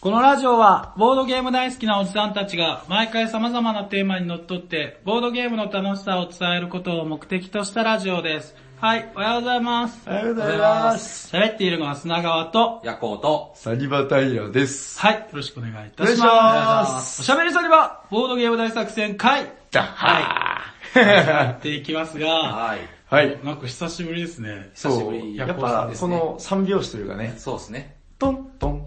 [0.00, 8.56] このラジオは、ボードゲーム大好きなおじさんたちが、毎回様々なテーマにのっとって、ボードゲームの楽しさを伝えることを目的としたラジオです。
[8.78, 10.00] はい、おはようございます。
[10.06, 11.36] おはようございます。
[11.36, 14.98] 喋っているのは砂川と、夜行と、サニバタイラです。
[14.98, 16.22] はい、よろしくお願いいたします。
[16.22, 20.56] お願いしますおしゃべりサニバ、ボードゲーム大作戦会、だは
[20.96, 22.78] い、やっていきますが、はい。
[23.04, 23.38] はい。
[23.44, 24.70] なんか久しぶりですね。
[24.72, 27.96] 久しぶりやっぱ、この三拍子というかね、そうですね。
[28.18, 28.86] トントン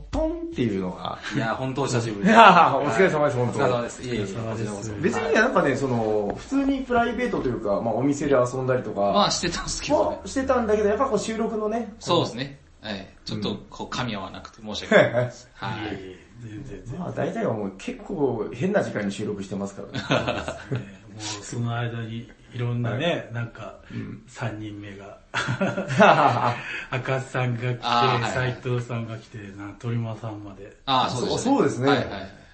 [0.54, 1.20] っていうのが。
[1.36, 4.04] いや、本当久しぶりいやーお疲れ様です、本当お疲れ様です。
[4.04, 10.22] いえいえ、お疲れ様ですこちらこそ別になんかね、その、普通にプライベートというか、まあお店で遊んだりとか、まあしてたんですけどねま。
[10.24, 12.60] あしてたんだけど、やっぱこう収録のね、そうですね。
[12.82, 13.08] はい。
[13.26, 15.50] ちょっと、こう、噛み合わなくて申し訳ないです。
[15.54, 15.88] はいい。
[15.88, 17.00] えいえ全然全然。
[17.00, 20.80] まあ大体はもう結構変な時間に収録してますからね。
[20.80, 23.80] ねもうその間にいろんなね、なんか、
[24.28, 25.18] 三人目が、
[26.92, 30.78] 赤さんが来て、あーはい斉藤さんが来て、な鳥間さんまで。
[30.86, 31.56] ああ、そうですね。
[31.56, 32.08] そうですねはいはい。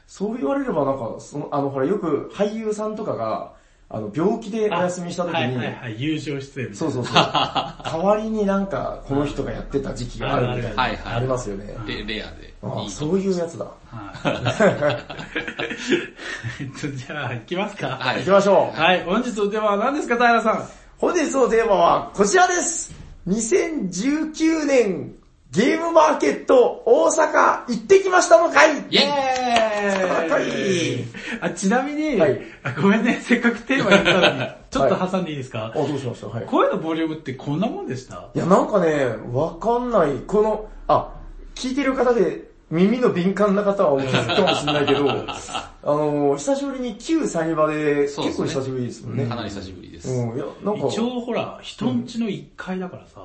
[0.08, 3.54] そう言われればなんか、その、あの、ほら、よく俳優さんとかが、
[3.92, 6.76] あの、病気でお休みした時に、はいはいはい、友情出演。
[6.76, 7.14] そうそうそう。
[7.84, 10.82] 代わりになんか、この人がやってた時期があるみたいな。
[10.84, 11.76] はいはいありますよね。
[11.88, 12.54] レレアで。
[12.62, 13.66] あいいとそういうやつだ。
[13.66, 14.14] は
[16.60, 16.98] い。
[16.98, 17.98] じゃあ、行きますか。
[18.00, 18.80] はい行きましょう。
[18.80, 20.70] はい、本日のテーマは何ですか、平さん？
[21.00, 22.94] 本日のテーマはこちらです。
[23.28, 25.16] 2019年
[25.52, 28.78] ゲームマーケット大阪行ってきましたのかい?
[28.78, 29.08] イェイ。
[30.30, 31.42] はい。
[31.42, 32.40] あ、ちなみに、はい。
[32.64, 36.28] あごめんね、せっかくテーマ言ったのに、ちょっと挟んでいいですか、あ、どうしました?
[36.28, 36.46] はい。
[36.46, 38.30] 声のボリュームってこんなもんでした?
[38.36, 40.18] いや、なんかね、わかんない。
[40.28, 41.14] この、あ、
[41.56, 49.26] 聞いてる方で耳の敏感な方はお気づきかもしれないけど、 あの、久しぶりに旧サニバで、結構久しぶりですもんね。
[49.26, 50.10] かなり久しぶりです。
[50.12, 53.22] うん、いや、なんか、一応ほら、人んちの1階だからさ、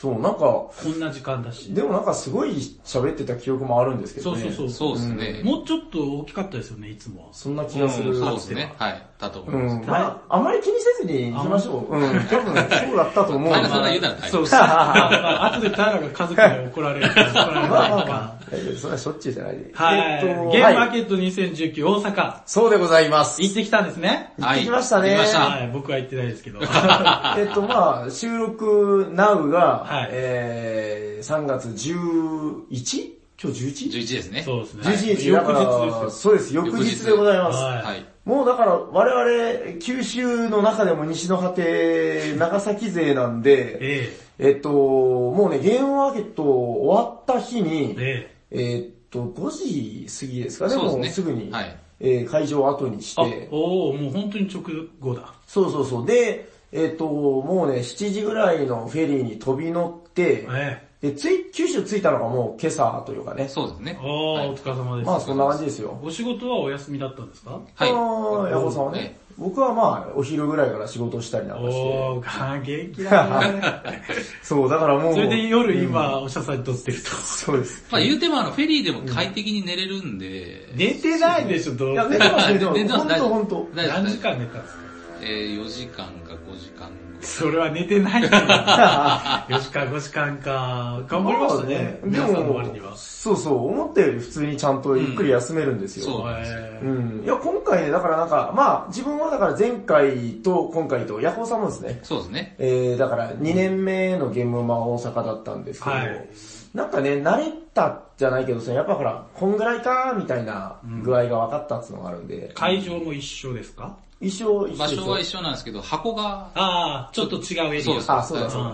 [0.00, 1.74] そう、なんか、こんな時間だし。
[1.74, 2.52] でもなんかすごい
[2.84, 4.42] 喋ってた記憶もあるんですけどね。
[4.42, 4.96] そうそうそう。
[4.96, 5.42] そうですね。
[5.42, 7.28] もうちょっと大きかったですよね、いつもは。
[7.32, 8.10] そんな気がする。
[8.10, 8.72] うんそうですね。
[8.78, 9.02] はい。
[9.18, 9.76] だと思いうます。
[9.76, 11.96] ん、まあ、あまり気にせずに行きましょう。
[11.96, 13.52] うん、多分そうだったと思う。
[13.52, 14.30] 平さんが言うなら大丈夫です。
[14.30, 14.60] そうそう。
[14.60, 18.37] まあ後で平が家族に怒られる まあまあまかあ、
[18.76, 19.70] それはしょっちゅうじゃないで。
[19.74, 19.98] はい。
[19.98, 23.42] えっとゲームマーはいケット2019大阪、そうでございます。
[23.42, 24.32] 行ってきたんですね。
[24.38, 26.60] 行ってきましたねはい行ってきましたはい、僕は行ってないですけど。
[27.38, 33.18] えっとまあ、収録 Now が、はいえー、3月 11?
[33.40, 34.00] 今日 11?
[34.00, 34.42] 11ですね。
[34.42, 34.82] そうですね。
[34.82, 37.62] 11日翌だから日ですそうです、翌日でございます。
[37.62, 38.04] はいはい。
[38.24, 54.62] もうだから我々、九州の中でも西の果て、長崎勢なんで、ええっと、もうね、ゲームマーケット終わった日にえ、ええっと、5時過ぎですかね、もうすぐに、はいえー会場を後にしえてあ、、おーもう本当に直
[55.00, 55.34] 後だ。
[55.46, 56.06] そうそうそう。
[56.06, 63.48] で、えっと、もうね、7時ぐらいのフェリーに飛び乗って、えで、つい、九州着いたのがもう今朝というかね。
[63.48, 64.06] そうですねえ。。
[64.06, 65.06] おー、はいお疲れ様です。
[65.06, 65.98] まあそんな感じですよ。
[66.02, 67.60] お仕事はお休みだったんですか？
[67.74, 67.90] はい。
[67.90, 71.80] あのヤホーさんはね、僕はまあ、お昼ぐらいから仕事したりなんかして。
[71.80, 74.02] おー、あ元気だね。
[74.42, 75.14] そう、だからもう。
[75.14, 77.10] それで夜今、おしゃさんに撮ってると。
[77.10, 77.86] そうです。
[77.90, 82.80] まあ言うてもあの、フェリーでも快適に寝れるんで、寝てないでしょ、どういや、寝てます、 寝てます。
[82.88, 83.68] ほんとほんと。
[83.74, 84.80] 何時間寝たんですか？
[85.22, 88.28] えー、4時間か5時間それは寝てない よ。
[88.28, 91.02] 4時間、5時間か。
[91.08, 91.74] 頑張りましたね。
[91.74, 92.96] で皆さんの割にも、は。
[92.96, 96.06] そうそう、思ったより普通にちゃんとゆっくり休めるんですよ。
[96.06, 97.22] そうなんですうん。
[97.24, 102.54] いや、今回ね、だからなんか、まあ、自分はだから前回と今回と、ヤホーさんもですね、そうですね。
[102.58, 106.28] えー、だから2年目のゲームマン大阪だったんですけど、はい
[106.74, 113.96] なんかね、慣れたじゃないけどさ、やっぱほら、こんぐらいかみたいな具合が分かったっていうのがあるんで、会場も一緒ですか？
[114.20, 117.82] 一緒、一緒ですよ場所は一緒なんですけど、箱がああ、ちょっと違うエリア。
[117.84, 118.68] そうそうあ、そうだそうだ。
[118.70, 118.72] う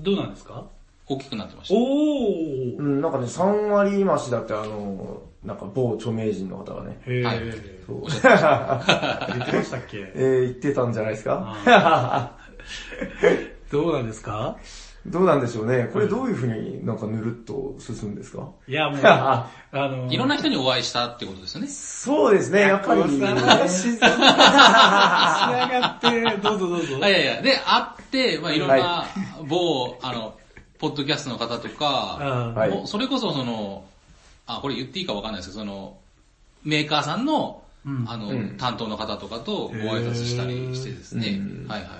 [0.00, 0.02] ん。
[0.02, 0.64] どうなんですか？
[1.08, 1.74] 大きくなってました。
[1.74, 2.76] おー。
[2.78, 2.82] う。
[2.82, 7.38] ん、なんかね、3割増しだってあの、なんか某著名人の方がね、へはい。
[7.42, 7.84] え。
[7.86, 8.00] そう。
[8.10, 8.12] 言っ
[9.46, 9.98] てましたっけ？
[10.14, 11.54] えー、言ってたんじゃないですか？
[13.70, 14.56] どうなんですか？
[15.10, 15.88] どうなんでしょうね。
[15.92, 18.48] これどういう風になんかぬるっと進むんですか？
[18.68, 21.68] いや、もう、 あの、いろんな人にお会いしたってことですよね。
[21.68, 23.06] そうですね、やっぱり、ね。
[23.06, 24.20] こうさ自然に仕上
[25.80, 26.98] がって、どうぞどうぞ。
[27.02, 29.06] あいやいや、で、会って、まあいろんな
[29.48, 30.34] 某、あの、
[30.78, 32.54] ポッドキャストの方とか、うん。
[32.54, 32.70] はい。
[32.70, 33.84] もうそれこそその、
[34.46, 35.96] あ、これ言っていいかわかんないですけど、その、
[36.64, 38.04] メーカーさんの、うん。
[38.08, 38.56] あの、うん。
[38.58, 41.96] 担当の方とかとご挨拶したりしてですね、はいはいは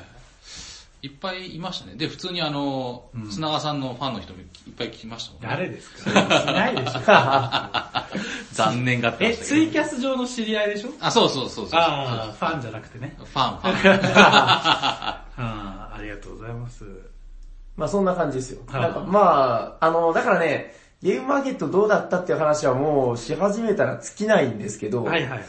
[1.02, 1.06] い。
[1.08, 1.94] いっぱいいましたね。
[1.96, 4.46] で、普通にあの、砂川さんのファンの人もいっ
[4.76, 5.48] ぱい聞きましたもんね。
[5.50, 6.10] 誰ですか？
[6.42, 7.00] いないでしょ。
[8.52, 10.90] 残念がってまえ、ツイキャス上の知り合いでしょ？
[11.00, 11.80] あ、そうそうそうそう。
[11.80, 13.14] ああ、ファンじゃなくてね。
[13.18, 14.00] ファン、ファン。
[15.36, 16.84] ありがとうございます。
[17.76, 18.62] まあそんな感じですよ。
[18.66, 25.44] はいなんかまあ、あの、だからね、ゲームマーケットどうだったっていう話はもうし始めたら尽きないんですけど、はいはい。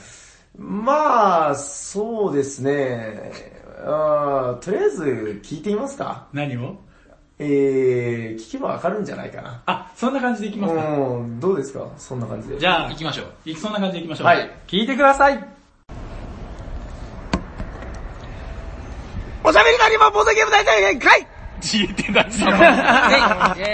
[0.58, 3.32] まあ、そうですね。
[3.80, 5.04] あーとりあえず
[5.44, 6.28] 聞いてみますか。
[6.34, 6.78] 何を？
[7.40, 9.62] えー、聞けばわかるんじゃないかな。
[9.68, 10.82] あ、そんな感じでいきますか。
[10.98, 11.88] うん、どうですか？
[11.98, 12.58] そんな感じで。
[12.58, 13.50] じゃあ行、きましょう。
[13.50, 14.28] いそんな感じでいきましょう。
[14.28, 14.50] はい。
[14.68, 15.44] 聞いてください。
[19.44, 21.28] おしゃべりなりまボードゲーム大会会
[21.62, 22.28] 聞いてない。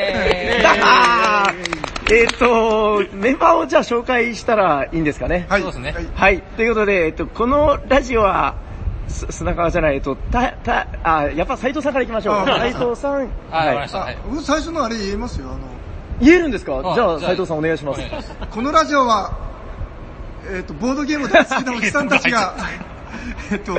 [2.11, 5.45] えっと、メンバーをじゃあ紹介したらいいんですかね？
[5.49, 5.61] はい。
[5.61, 6.41] そうですねはいはい。
[6.57, 8.72] ということで、えっと、このラジオは、す
[9.13, 12.35] 砂川じゃない、えっと、た、た、あ、やっぱ斉藤さんから行きましょう。
[12.35, 13.29] あ斉藤さん。
[13.49, 14.17] はい。
[14.29, 15.49] 僕最初のあれ言えますよ。
[15.49, 15.59] あの、
[16.19, 16.79] 言えるんですか？
[16.79, 18.01] あじゃあ、じゃあ斉藤さんお願いします。
[18.49, 19.31] このラジオは、
[20.51, 22.55] えっ、と、ボードゲーム大好きなおじさんたちが、
[23.51, 23.73] えっと、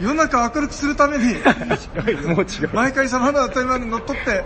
[0.00, 2.70] 世の中を明るくするために、もう違う。
[2.72, 4.44] 毎回様々なテーマにのっとって、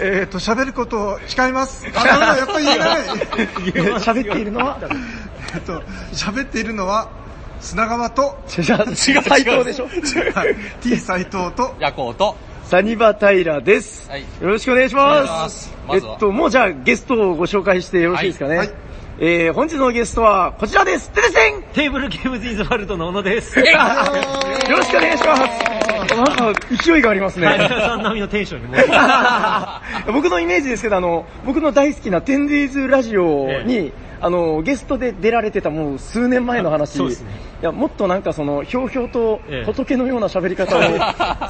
[0.00, 1.86] えっ、と、喋ることを誓います。
[1.94, 3.00] あ、やっぱり言えない。
[4.02, 4.78] 喋っているのは、
[5.54, 7.08] えっと、喋っているのは、
[7.62, 9.14] 砂川と、違う、斉
[9.44, 9.86] 藤でしょ
[10.34, 14.10] はい T 斎藤と、夜行と、サニバタイラです。
[14.10, 15.22] はいよろしくお願いしま。
[15.22, 18.56] ますすまずはえっと、もうじゃあゲストをご紹介してよろしいですかね。
[18.56, 18.76] はいはい
[19.18, 21.10] えー、本日のゲストはこちらです。
[21.10, 23.58] ててせんテーブルゲームズインズワールドの小野です。
[23.60, 26.01] よろしくお願いします。
[26.24, 27.48] なんか勢いがありますね。
[27.48, 37.02] のテンションに僕のイメージですけど、あの、僕の大好きな 10days ラジオに、あの、ゲストで出られてたもう数年前の話。
[37.02, 37.10] ね
[37.62, 40.80] いや、もっとなんかその、ひょうひょうと仏のような喋り方を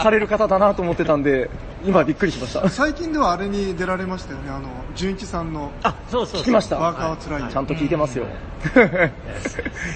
[0.02, 1.50] される方だなと思ってたんで、
[1.84, 2.68] 今びっくりしました。
[2.68, 6.40] 最近ではあれに出られましたよね、あの、純一さんのあ、そうそうそう。
[6.42, 6.78] 聞きました。
[6.78, 7.52] ワーカーは辛い。
[7.52, 8.26] ちゃんと聞いてますよ。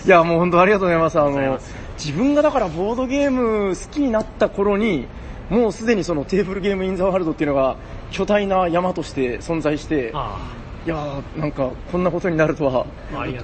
[0.05, 1.19] いや、もう本当ありがとうございます。
[1.19, 5.07] あのざいます、自分がだからボードゲーム好きになった頃に、
[5.51, 7.77] もうすでにそのテーブルゲームインザワールドっていうのが
[8.11, 10.39] 巨大な山として存在して、あ
[10.85, 12.87] いやーなんかこんなことになるとは。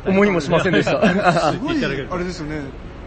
[0.07, 1.01] 思いもしませんでした。
[1.53, 1.89] すごい、あ
[2.19, 2.61] れですよね、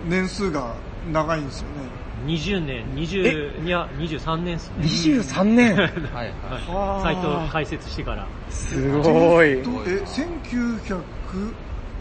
[0.08, 0.74] 年数が
[1.12, 2.06] 長いんですよね。
[2.26, 4.86] 20年、20、いや、23年っすね。
[4.86, 5.76] 23年。
[6.12, 6.34] はい。
[6.68, 9.62] はあサイトを開設してから、すごい。
[9.62, 11.54] とえ、1996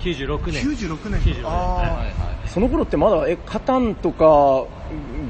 [0.04, 0.52] 96年。
[0.52, 1.08] 年96か。
[1.10, 2.48] 年あはいはい。
[2.48, 4.66] その頃ってまだ、え、カタンとか、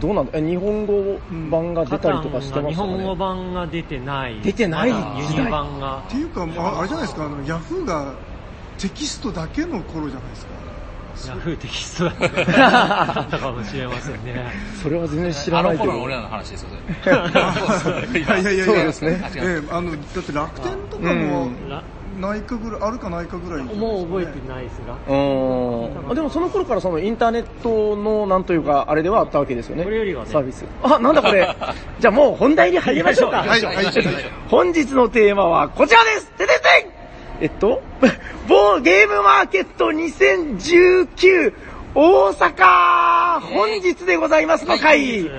[0.00, 4.41] どうなんだえ、日本語版が出たりとかしてま日したかね本語版が出てない。
[4.43, 6.11] 出てないまだ輸入版がーっ。
[6.11, 8.15] ていうか、まあ、あれじゃないですか、あの、ヤフーが
[8.79, 10.55] テキストだけの頃じゃないですか。
[11.29, 14.35] ヤフーテキストだったかもしれませんね。
[14.82, 15.85] それは全然知らあないけど。
[15.87, 16.70] の頃の俺らの話ですよ、
[17.05, 17.20] それ。
[18.20, 21.85] いやいやいやそうですねええあの、だって楽天とかうもん、ら
[22.20, 24.94] ないかぐらい、あるかないかぐらい、もう覚えてないですが。
[25.08, 26.11] うーん。
[26.11, 29.84] あでもその頃からそのインターネットのなんというか、あれではあったわけですよね。
[29.84, 30.64] これよりはねサービス。
[30.82, 31.55] あ、なんだこれ。
[32.00, 33.38] じゃあもう本題に入りましょうか。
[33.38, 33.87] はいはい
[34.49, 36.94] 本日のテーマはこちらですてててん
[37.40, 37.82] えっと、
[38.49, 41.52] 某ゲームマーケット2019
[41.94, 45.31] 大阪本日でございますの回、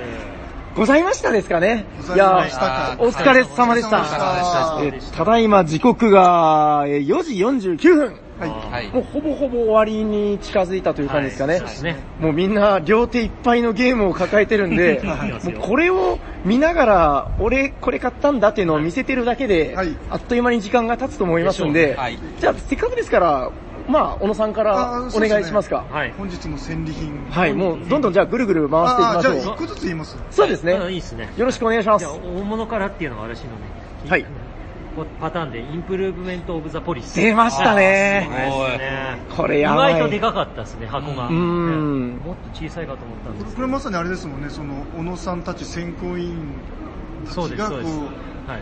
[0.75, 4.79] ございましたですかねございましたいやかお疲れ様でした。
[4.83, 8.19] えただいま時刻がえー4時49分。
[8.37, 8.49] はい。
[8.49, 8.89] はい。
[8.89, 11.59] もうほぼほぼ終わりに近づいたという感じですかね。
[11.59, 11.95] そうですね。
[12.19, 21.97] もうみんな両手いっぱいのゲームを抱えてるんで、 はいもうこれを見ながら、俺これ買ったんだっていうのを見せてるだけで、はいあっという間に時間が経つと思いますんで、
[22.41, 23.51] じゃあせっかくですから、
[23.87, 25.85] まあ、小野さんからお願いしますか。
[25.91, 26.13] はい。
[26.17, 27.25] 本日の戦利品。
[27.29, 29.53] はい、もうどんどんじゃあぐるぐる回していきああ、じゃあましょう。
[29.55, 30.17] 一個ずつ言います。
[30.31, 30.73] そうですね。
[30.73, 31.31] あいいですね。
[31.37, 32.13] よろしくお願いしますじゃあ、。
[32.13, 33.57] 大物からっていうのが私のね、
[34.07, 34.25] はい
[35.19, 37.15] パターンで、インプルーブメントオブザポリス。
[37.15, 38.29] 出ましたね。
[38.49, 39.17] おいですね。
[39.35, 39.91] これやばい。
[39.91, 41.27] 意外とでかかったですね、箱が。
[41.27, 43.55] うーんねもっと小さいかと思ったんですけど。
[43.57, 46.37] これまさにあれですもんね、その、小野さんたち選考委員
[47.25, 47.81] たちがこそう。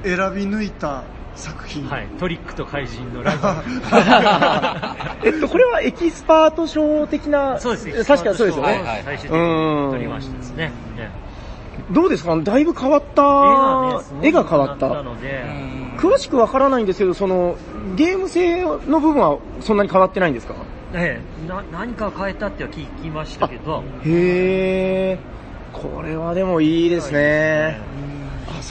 [0.03, 1.03] 選び抜いた
[1.35, 1.87] 作品。
[1.87, 2.07] はい。
[2.19, 3.63] トリックと怪人のライバ
[5.23, 7.59] えっと、これはエキスパート賞的な、ル。
[7.59, 8.05] そうです。
[8.05, 8.73] 確かそうですよね。
[8.73, 10.71] はいはい最終的に取りましたですね。
[10.97, 11.11] ね
[11.91, 12.35] どうですか？
[12.37, 14.89] だいぶ変わった、絵が変わった。
[14.89, 15.43] なので、
[15.97, 17.55] 詳しくわからないんですけど、その、
[17.95, 20.53] ゲーム性の部分はそんなに変わってないんですか？
[20.93, 25.77] ええな何か変えたっては聞きましたけど、へー。
[25.77, 27.79] これはでもいいですね。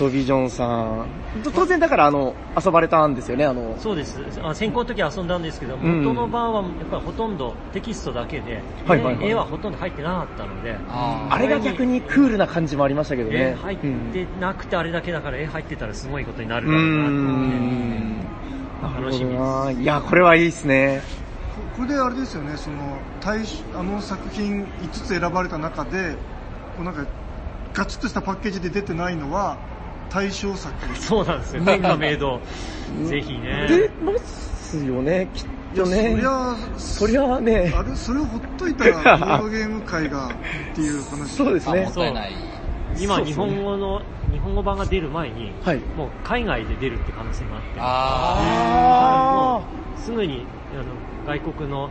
[0.00, 1.06] 遊びジョンさん。
[1.54, 4.18] 当然だからあの、遊ばれたんですよね、あの、そうです。
[4.42, 13.56] あ先行の時は遊んだんですけど、うん元の版はやっぱりほとんどテキストだけで、はいはいはい絵はほとんど入ってなかったので、ああれが逆にクールな感じもありましたけど絵ね。
[13.60, 18.18] 入ってなくてあれだけだから絵入ってたらすごいことになるだろうなと思ん。
[18.82, 19.40] なるほど楽しみです。
[19.40, 19.70] な。
[19.70, 21.02] いや、これはいいですね。
[21.74, 26.12] ここれであれですよね、その、大しあの作品5つ選ばれた中で、
[26.76, 27.06] こうなんか、
[27.72, 29.58] ガチッとしたパッケージで出てないのは、
[30.12, 30.74] 対象作。
[30.96, 31.64] そうなんですよ。
[31.64, 32.40] 天下明堂。
[33.04, 33.66] ぜひね。
[33.68, 36.10] 出ますよね、きっとね。
[36.10, 40.30] そりゃ、そりゃあね、あれ、それをほっといたら、ボードゲーム界がっ
[40.74, 41.22] ていう話。
[41.22, 41.94] あ、そうですねもっ。
[41.94, 42.32] たいない。
[42.98, 45.78] 今、そうそう日本語の、日本語版が出る前に、はい。
[45.96, 49.64] もう海外で出るって可能性があって、ああも
[49.96, 51.90] うすぐにあの外国の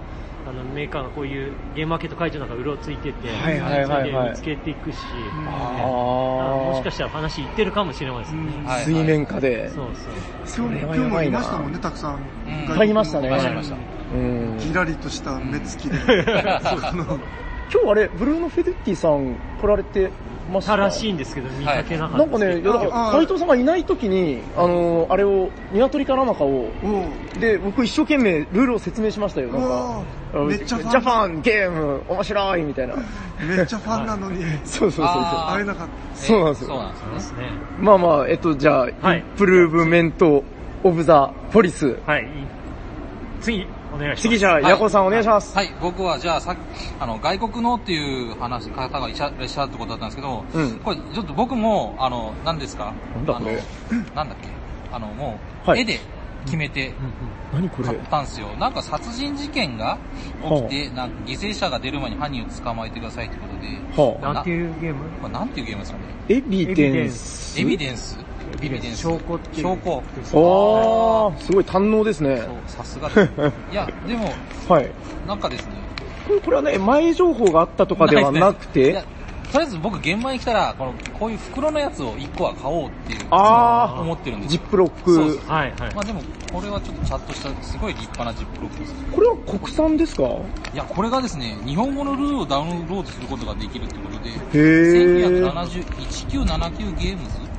[0.51, 8.53] あのメーカーがこういうゲームマーケット会場なんかうろついてて、はいはいはいはいそれで見つけていくし、うんねああもしかーしたら話いってるかもしれませんね。
[8.58, 9.70] うんはい水面下で。
[9.70, 9.88] そう
[10.53, 10.65] そう。
[10.67, 12.20] 今日も、それは今日もやばいないましたもんね、たくさん。
[12.75, 13.29] うんいましたね。
[14.13, 15.98] うんギラリとした目つきで。
[15.98, 16.15] そう
[16.84, 17.20] あの
[17.74, 20.12] 今日あれ、ブルーノ・フェデッティさん来られて
[20.51, 26.70] ましたたらしいんですけど、見かけなかったなんかね、いやだからああ斉藤さんがいない時に、あのーあれを、鶏かなんかを、お
[27.38, 29.50] うで、僕一生懸命ルールを説明しましたよ。
[29.50, 30.03] なんか
[30.48, 30.91] めっちゃファン。
[30.91, 32.96] ジャパン、ゲーム、面白いみたいな。
[33.39, 35.15] めっちゃファンなのに、 そうそうそう
[35.50, 36.67] 会えなかっそうなんですよ。
[36.67, 37.43] そうなんですよね。
[37.79, 39.17] まあまあ、えっと、じゃあ、はい。
[39.17, 40.43] インプルーブメント・
[40.84, 41.98] オブ・ザ・ポリス。
[42.05, 42.27] はい。
[43.41, 44.21] 次、お願いします。
[44.24, 44.63] 次じゃあ、はい。
[44.63, 45.55] ヤコさんお願いします。
[45.55, 46.60] はい、僕はじゃあさっき、
[47.00, 50.79] あの、外国のっていう話、方がいらっしゃるってことだったんですけど、うん。
[50.79, 53.62] これちょっと僕も、あの、何ですかなんだこれ？
[53.91, 54.48] あのなんだっけ？
[54.91, 55.81] あの、もう、はい。
[55.81, 56.00] 絵で
[56.45, 56.93] 決めて
[57.53, 57.89] 何これ？
[57.89, 58.48] 買ったんですよ。
[58.60, 59.98] なんか殺人事件が
[60.43, 65.03] 起きて、なんか犠牲者が出る前に犯人を捕まえてくださいってことで、はあ、なんていうゲーム？
[65.21, 66.03] これなんていうゲームですかね？
[66.29, 67.60] エビデンス？
[67.62, 68.17] エビデンス。
[68.19, 68.24] エ
[68.60, 68.98] ビデンス。
[69.01, 70.03] 証拠っていう証拠。
[71.36, 73.31] あー、すごい堪能ですねそう。、さすがです。
[73.72, 74.31] いや、でも、
[74.67, 74.91] はい。
[75.27, 75.74] なんかですね、
[76.43, 79.05] これはね、前情報があったとかではなくいやて、
[79.51, 84.60] とりあえず僕現場に来たら、この、こういう袋のやつを1個は買おうっていう、あー思ってるんですよ。
[84.62, 85.39] ジップロックそうそう。
[85.46, 85.93] はいはい。
[85.96, 86.22] まあでも、
[86.53, 88.96] これはちょっとちゃんとした、すごい立派なジップロックです。
[89.13, 90.24] これは国産ですか？
[90.24, 95.51] いや、これがですね、日本語のルールをダウンロードすることができるってことで、へー。
[95.51, 97.50] 1970 1979ゲームズ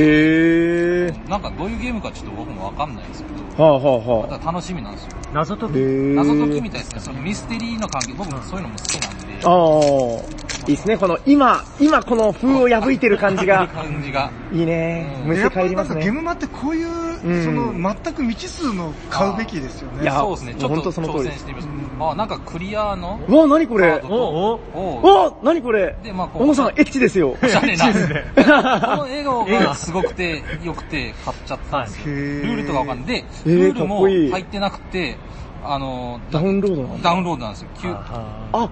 [0.00, 1.28] へー。
[1.28, 4.38] なんかどういうゲームかちょっと僕もわかんないですけど、はあはあはあ。
[4.38, 5.10] ただ楽しみなんですよ。
[5.32, 5.72] 謎解き。
[6.14, 7.00] 謎解きみたいですね。
[7.00, 10.96] そのミステリーの関係、僕もそういうのも好きなんで、ああ、いいですね。
[10.98, 14.30] この今、今この風を破いてる感じいいが、 感じが。
[14.52, 15.16] いいね。
[15.22, 15.94] うんむせやっぱりなん帰りますね。
[15.96, 17.72] かゲームマってこういう、んその
[18.04, 20.02] 全く未知数の買うべきですよね。
[20.02, 22.10] いやそうですね、ちょっ本と当その通りです挑戦してみました。
[22.10, 23.20] あ、なんかクリアの？
[23.28, 24.02] うわ、なにこれ？
[24.08, 24.60] おお
[25.02, 25.94] おなにこれ？
[26.02, 27.36] で、まあこう小野さん、エッチですよ。
[27.40, 27.86] おしゃれな。
[27.86, 32.02] エッチですねこの笑顔がすごくて、良くて買っちゃったんですよ。
[32.06, 33.06] へールールとかわかんない。
[33.06, 35.16] で、えールールも入ってなくて、
[35.64, 37.10] あの、ダウンロードなんだ。
[37.10, 37.68] ダウンロードなんですよ。
[38.52, 38.68] あ、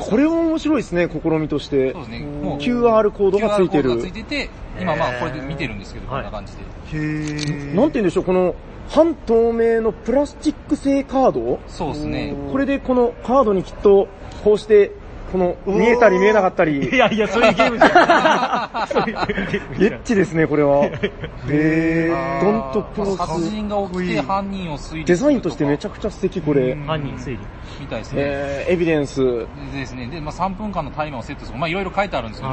[0.00, 2.02] これは面白いですね、試みとしてそう。
[2.02, 2.20] ですね。
[2.20, 4.12] もう QR コードがついて QR コードるがつい。
[4.12, 4.50] てて、
[4.80, 6.62] 今まあこれで見てるんですけど、こはいんな感じで。
[6.92, 8.54] へーなんて言うんでしょう、この
[8.88, 11.58] 半透明のプラスチック製カード？
[11.66, 12.34] そうですね。
[12.52, 14.08] これでこのカードにきっと、
[14.44, 14.92] こうして、
[15.32, 18.88] この見えたり見えなかったいり、やいや、そういうゲームじゃない。
[18.88, 20.84] そういうゲームエじゃないッチですね、これは。
[20.84, 23.50] へー、ドントクロまあ殺ス。
[23.50, 26.74] 人が起きて犯人を推理デザインとしてめちちゃくちゃ素敵、これ。
[26.74, 27.38] 犯人推理。
[27.80, 28.22] みたいですね。
[28.22, 29.22] えー、エビデンス。
[29.22, 30.06] でですね。
[30.06, 31.58] で、まあ3分間のタイマーをセットする。
[31.58, 32.52] まあいろいろ書いてあるんですけど、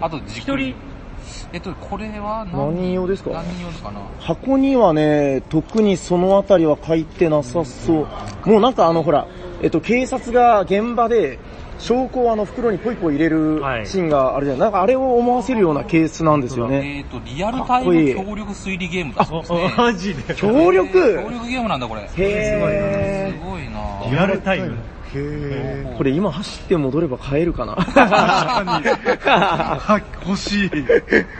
[0.00, 0.74] あとじっくり一人、
[1.52, 2.94] えっと、これは何？
[2.94, 3.30] 用ですか？
[3.30, 4.00] 何用かな？
[4.20, 8.06] 箱にはね、特にそのあたりは書いてなさそ
[8.46, 8.48] う。
[8.48, 9.26] もうなんかあのほら、
[9.62, 11.38] えっと、警察が現場で、
[11.78, 16.98] 証拠をあの袋にポイポイ入れるはいシーンがあるじゃない、なんかあれを思わせるようなケースなんですよね。
[16.98, 19.74] えっと、リアルタイム協力推理ゲームだそうですね。
[19.76, 20.34] マジで。
[20.34, 20.92] 協力？
[20.92, 22.08] 協力ゲームなんだ、これ。
[22.08, 24.76] すへごいなリアルタイム。
[25.96, 27.74] これ今走って戻れば買えるかな？
[27.76, 30.02] ー。
[30.26, 30.70] 欲しい。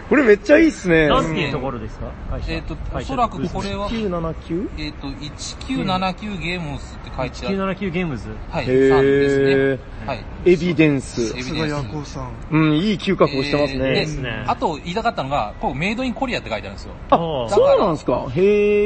[0.08, 1.08] これめっちゃいいっすね。
[1.08, 2.06] なんていうところですか？
[2.48, 4.68] えっと、おそらくこれは、979?
[4.78, 7.56] えっと、1979ゲームスって書いてある。
[7.74, 8.28] 979ゲームズ？
[8.50, 9.38] はい、へーさんです
[9.76, 9.82] ね。
[10.06, 10.24] はい。
[10.44, 11.36] エビデンスエ。
[11.36, 12.28] ビさすがヤコウさん。
[12.50, 13.94] うん、いい嗅覚をしてますえーね。
[13.94, 16.92] ですねあと言いたかったのが、こうメイドインコリアって書いてあるんですよ。
[17.10, 17.16] あ
[17.48, 18.40] そうなんですかへ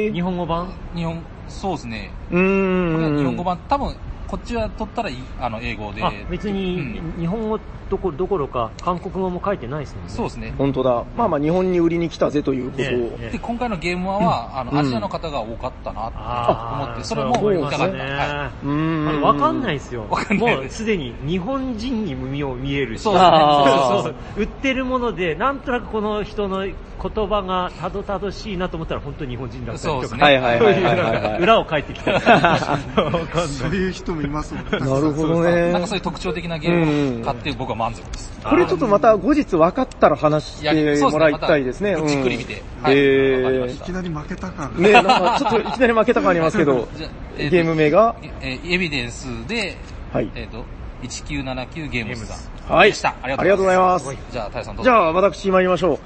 [0.09, 0.13] ー。
[0.13, 0.69] 日本語版？
[0.95, 2.11] 日本、そうですね。
[2.31, 2.95] うーん。
[2.95, 3.93] これは日本語版、多分、
[4.29, 6.03] こっちは取ったらいあの英語で。
[6.03, 7.59] あ、別にうん日本語
[7.89, 10.09] どこどころか韓国語も書いてないですもんね。
[10.11, 10.53] そうですね。
[10.57, 11.03] 本当だ。
[11.17, 12.85] まあまあ日本に売りに来たぜということを。
[12.85, 17.93] ねねで、今回のゲームは、あの、うんアジアの方が多かったなってあー思って、それもそう言いたかった。
[17.95, 18.69] ねはうー
[19.05, 19.09] ん。
[19.09, 20.03] あのわかんないですよ。
[20.03, 23.01] もうすでに日本人に耳を見えるし。
[23.01, 29.93] そうですねあーそうそうそう売ってるもので、なんとなくこの人の言葉がたどたどしいなと思ったら本当に日本人だったりとか。
[29.93, 32.13] そうですねはいはいはいはいはいそう裏を書いてきたり。
[32.21, 33.47] わかんない。
[33.47, 34.71] そういう人もいますもんね。
[34.79, 35.71] なるほどね。
[35.71, 38.39] なんかそういう特徴的なゲームを買って僕は満足です。
[38.43, 41.95] これちょっとまた後日分かったら話してもらいたいですね。
[42.07, 44.71] じっくり見てうんはいいきなり負けた感。
[44.77, 46.87] ねなんかちょっといきなり負けた感ありますけど、
[47.37, 49.77] ゲーム名が、えーエビデンスで、
[50.13, 50.29] はい。
[50.35, 50.63] えっと、
[51.03, 52.73] 1979ゲームズさん。
[52.73, 52.89] はい。
[52.89, 53.15] でした。
[53.21, 54.17] ありがとうございます。
[54.31, 54.91] じゃあ、タイさんどうぞ。
[54.91, 55.99] じゃあ、私参りましょう。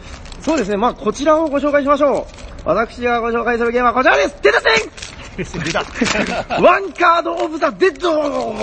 [0.44, 2.44] そうですね、まあこちらをご紹介しましょう。
[2.66, 4.74] 私がご紹介するゲームはこちらです出たせん。
[6.62, 8.12] ワンカードオブザ・デッド。
[8.12, 8.20] ブ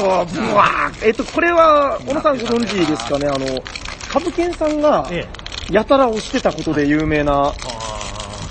[0.06, 3.26] ワーえっと、これは、小野さんご存知ですかね？
[3.28, 3.46] あの、
[4.08, 5.26] カブケンさんが、え
[5.70, 5.74] え。
[5.74, 7.52] やたら押してたことで有名な、あ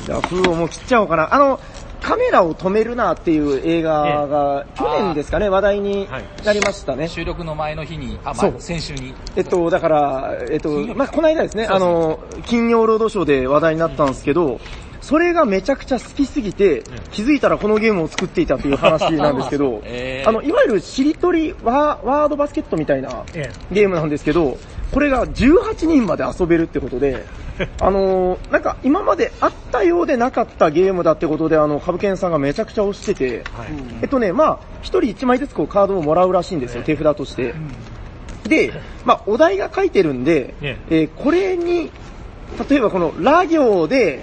[0.06, 1.34] じゃあ、封をもう切っちゃおうかな。
[1.34, 1.60] あの、
[2.02, 6.08] カメラを止めるなっていう映画が、去年ですかね、話題に
[6.46, 7.08] なりましたね。
[7.08, 8.56] 収録の前の日に、あ、まそう。
[8.58, 9.14] あ、先週に。
[9.36, 14.60] えっと、だから、えっと、まあ、この間ですね、あの、金曜ロードショーで話題になったんですけど、
[15.10, 24.60] それがめちゃくちゃ好きすぎて、気づいたらこのゲームを作っていたっていう話なんですけど え、ーあの、いわゆるしりとりワーワードバスケットみたいなえゲームなんですけど、
[24.92, 27.26] これが18人まで遊べるってことで、
[27.82, 33.68] あのーなんか今まであったようでなかったゲームだってことで、あの、カブケンさんがめちゃくちゃ押してて、はい。
[34.04, 37.56] えっとね、まあ、一人一枚ずつこうカードをもらうらしいんですよ、手札として。
[38.48, 38.74] で、
[39.06, 40.78] まあ、お題が書いてるんで、え。
[40.92, 41.90] えーこれに、
[42.70, 44.20] 例えばこのラ行で、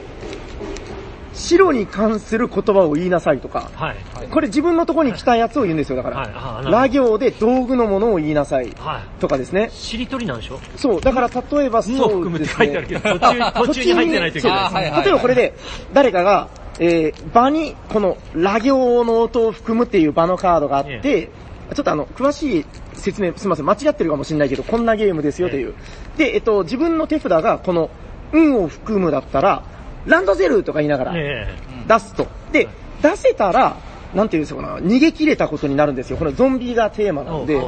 [1.37, 3.97] 白に関する言葉を言いなさいとか、はい。
[4.28, 6.16] これ自分のところに来たやつを言うんですよ、だから。
[6.16, 9.21] はいラ行で道具のものを言いなさいはい。
[9.21, 9.71] とかですね。
[9.71, 10.59] しりとりなんでしょ？
[10.76, 15.05] そう、だから例えば運を含むって書いてあるけど、途中、途中に入ってないといけない。
[15.05, 15.55] 例えばこれで、
[15.93, 21.31] 誰かが、えー、場に、この、ラ行の音を含むっていう場のカードがあって、
[21.75, 25.75] ちょっとあの、詳しい説明、すみません、間違ってるかもしれないけど、こんなゲームですよという。
[26.16, 27.90] で、えっと、自分の手札が、この、
[28.33, 29.62] 運を含むだったら、
[30.07, 31.59] ランドセルとか言いながら、え
[31.89, 32.27] 出すと。
[32.53, 32.69] で、
[33.03, 33.77] 出せたら、
[34.15, 36.17] なんていうんですかな、逃げ切れたことになるんですよ。
[36.17, 37.61] このゾンビがテーマなんで。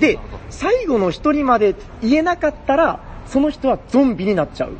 [0.00, 0.18] で、
[0.50, 4.76] 最後の一人まで言えなかったら、その人はゾンビになっちゃう。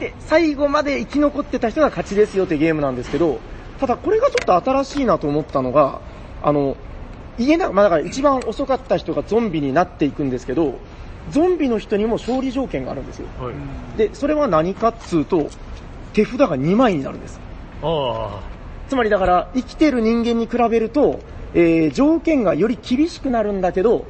[0.00, 3.40] で、最後まで生き残ってた人が勝ちですよってゲームなんですけど、
[3.80, 6.00] ただこれがちょっと新しいなと思ったのが、
[6.42, 6.76] あの、
[7.38, 10.78] 言えな、まあだから一番遅かった人がゾンビになっていくんですけど、
[11.30, 13.26] ゾンビの人にも勝利条件があるんですよ。
[13.40, 13.54] えはい。
[13.98, 15.50] で、それは何かっつうと、
[16.18, 17.38] 手札が2枚になるんです。
[17.80, 18.40] あ
[18.88, 21.20] つまりだから、生きてる人間に比べると、
[21.54, 24.04] えー条件がより厳しくなるんだけど、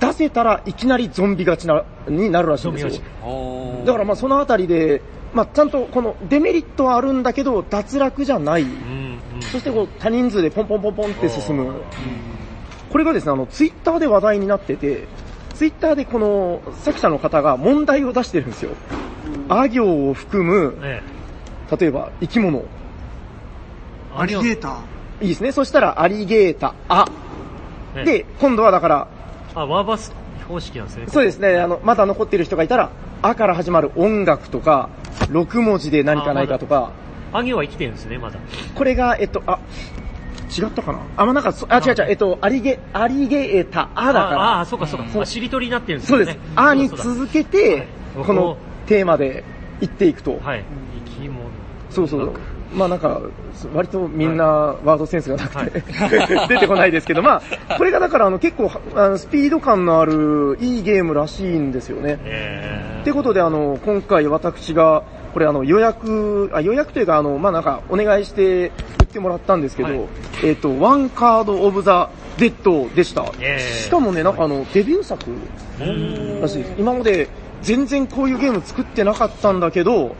[0.00, 5.02] 出せたらいきなりゾンビ勝ちな、になるらしいんですよだからまあそのあたりで、
[5.34, 8.62] まあちゃんとこのデメリットはあるんだけど、脱落じゃない。
[8.62, 8.64] あ。
[8.64, 9.42] うん、うん。
[9.42, 11.82] そしてこう多人数でポンポンポンポンって進む。
[12.90, 15.06] これがですね、あの、ツイッターで話題になってて、
[15.52, 18.70] ツイッターでこの作者の方が問題を出してるんですよ。
[19.50, 21.02] あ行を含む、え
[21.78, 22.58] 例えば生き物。
[22.58, 22.62] え。
[24.16, 24.74] アリゲーター。
[25.22, 25.52] いいですね。
[25.52, 27.06] そしたらアリゲータ、あ。
[27.94, 29.08] ええ、で、今度はだから、
[29.54, 30.12] あ、ワーバス
[30.48, 31.04] 方式なんですね。
[31.08, 32.90] そうですね、あの、まだ残ってる人がいたら、
[33.22, 34.88] あから始まる音楽とか、
[35.30, 36.90] 6文字で何かないかとか、
[37.32, 38.38] アギョは生きてるんですね、まだ。
[38.74, 39.60] これが、えっと、あ、
[40.58, 40.98] 違ったかな？
[41.16, 45.06] あ、まあ、なんかそ、あ、違う違う、えっと、アリゲ、アリゲータ、あだかあら、あ、そうかそうか。
[45.10, 46.24] そうあしりとりになってるんですよね。
[46.24, 46.46] そうです。
[46.56, 47.86] あに続けて、はい
[48.26, 49.42] このテーマで
[49.80, 50.32] 行っていくと。
[50.32, 50.64] だはい。
[51.92, 52.32] そうそう。
[52.74, 53.20] まあなんか、
[53.74, 55.82] 割とみんなワードセンスがなくて、
[56.48, 62.18] 出てこないですけど、まあ、これがだからあの結構あのスピード感のあるいいゲームらしいんですよね。
[62.24, 65.02] えってことであの、今回私が、
[65.34, 68.68] これあの予約、あ予約というかあの、まあなんかお願いして
[69.00, 70.00] 売ってもらったんですけど、はい
[70.44, 73.24] えっ、と、ワンカードオブザ・デッドでした。
[73.40, 76.40] えーしかもね、なんかあの、デビュー作ー。
[76.40, 76.72] らしいです。
[76.78, 77.28] 今まで
[77.62, 80.14] 全然こういうゲーム作ってなかったんだけど、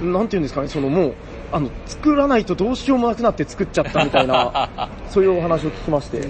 [0.00, 0.12] うんうん。
[0.12, 1.14] なんていうんですかね、そのもう、
[1.52, 4.68] あの、作らないとどうしようもなくなって作っちゃったみたいな、
[5.10, 6.22] そういうお話を聞きまして、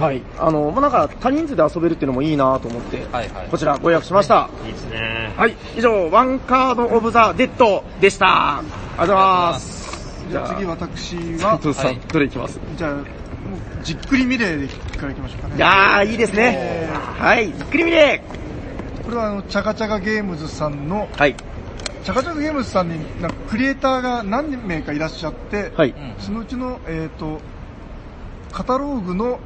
[0.00, 0.22] はい。
[0.38, 4.48] あの、まあ、なんか多人数で遊べるっていうのもいいなと思って、はいはいこちらご予約しました。
[4.66, 5.32] いいですね。
[5.36, 5.54] はい。
[5.76, 8.58] 以上、ワンカードオブザ・デッドでした。
[8.58, 10.24] ありがとうございます。
[10.30, 12.58] じゃあ次私斉は、藤さん、はいどれいきます？
[12.76, 13.04] じゃあ、もう
[13.82, 15.54] じっくりミレーでからいきましょうかね。
[15.56, 16.88] いやー、いいですね。
[17.18, 17.46] はい。
[17.48, 18.22] じっくり見れ
[19.04, 21.36] これはあの、チャカチャカゲームズさんの、はい。
[22.04, 25.90] チャカチャカゲームズさんになんかクリエイターが何名かいらっしゃって、はい。
[25.90, 27.40] うんそのうちの、えっ、と、
[28.52, 29.40] カタローグの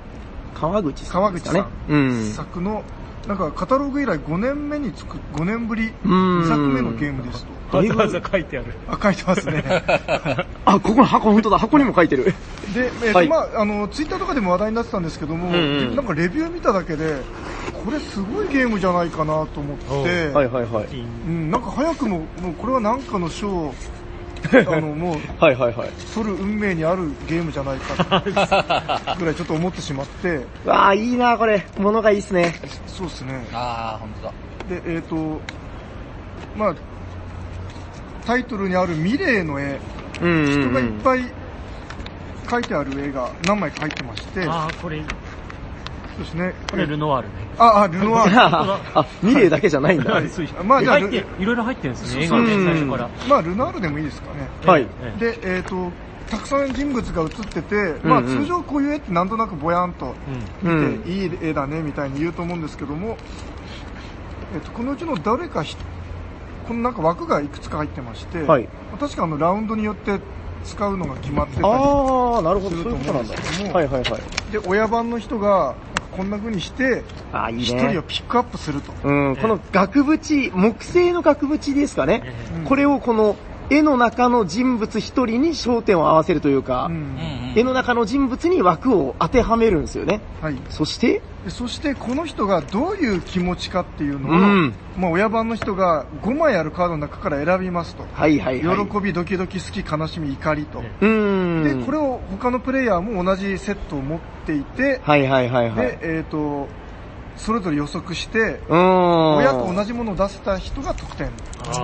[0.55, 1.75] 川口さん川口さですかね。
[1.89, 2.25] うんん。
[2.33, 2.85] 作の、
[3.27, 7.77] なんかカタローグ以来5年目につく、5年ぶり、うん2作目のゲームですと。
[7.77, 8.73] わざわざ書いてある。
[8.89, 9.63] あ、書いてますね。
[10.65, 11.59] あ、ここの箱、本当だ。
[11.59, 12.25] 箱にも書いてる。
[12.25, 12.33] で、
[13.03, 15.59] えーとはいまあ、あの、ツイッターとかでも話題になってたんですけども、うんう
[15.93, 17.17] んなんかレビュー見ただけで、
[17.85, 20.87] これすごいゲームじゃないかなと思って、はいはいはい。
[20.95, 23.75] うん、なんか早くも、もうこれはなんかの賞を、
[24.53, 25.91] あの、もう、はいはいはい。
[26.15, 28.23] 取る運命にあるゲームじゃないか
[29.19, 31.67] ぐらいちょっと思ってしまって、わあ、いいなこれ。
[31.79, 32.55] 物がいいっすね。
[32.87, 33.47] そうですね。
[33.53, 34.33] あー、ほんとだ。
[34.69, 35.41] で、えっ、と、
[36.57, 36.75] まあ、
[38.27, 39.81] タイトルにあるミレーの絵、
[40.21, 40.63] うんうん、うん。
[40.63, 41.33] 人がいっぱい
[42.49, 45.03] 描いてある絵が何枚か入ってまして、ああ、これ、
[46.19, 46.55] ですね。
[46.71, 47.35] これルノワールね。
[47.59, 48.73] あ、あ、ルノワール。
[48.99, 50.13] あ、ミレーだけじゃないんだ。
[50.15, 50.25] はい。
[50.65, 51.09] まあじゃあいろ
[51.53, 53.09] いろ入ってるんですね、映画でうん最初から。
[53.29, 54.49] まあルノワールでもいいですかね。
[54.67, 54.83] はい。
[54.83, 55.91] ええで、えっ、と、
[56.29, 60.15] たくさん人物が映ってて、まあ通常こういう絵ってなんとなくぼやんと
[60.63, 63.17] 見て、いい絵だねみたいに言うと思うんですけども、
[64.55, 65.77] えっ、と、このうちの誰かひ
[66.67, 68.69] このなんか枠がいくつか入ってまして、はい
[69.01, 70.19] 確かあのラウンドによって
[70.65, 73.35] 使うのが決まってたりあー、なるほど、するとそういうことなんだ
[73.75, 74.53] はいはいはい。
[74.53, 75.75] で、親番の人が
[76.17, 77.05] こんな風にして、
[77.53, 78.03] 一人を。
[78.03, 78.93] ピックアップすると。
[79.05, 82.23] うん、この額縁、木製の額縁ですかね。
[82.57, 83.37] うんこれをこの
[83.71, 87.19] 絵の中の人物一人に焦点を合わせるというか、うん
[87.57, 90.21] 絵の中の人物に枠を当てはめるんですよね。
[90.41, 90.57] はい。
[90.69, 98.05] そして、でそしてこの人がどういう気持ちかっていうのを、うんまあ親番の人が5枚あるカードの中から選びますと。
[98.13, 98.89] はいはいはい。
[98.89, 100.81] 喜び、ドキドキ、好き、悲しみ、怒りと。
[100.81, 101.81] うーん。
[101.81, 105.87] で、これを他のプレイヤーも同じセットを持っていて、はいはいはいはい。
[105.87, 106.69] で、えっ、と、
[107.39, 109.37] それぞれ予測して、うーん。
[109.37, 111.31] 親と同じものを出せた人が得点。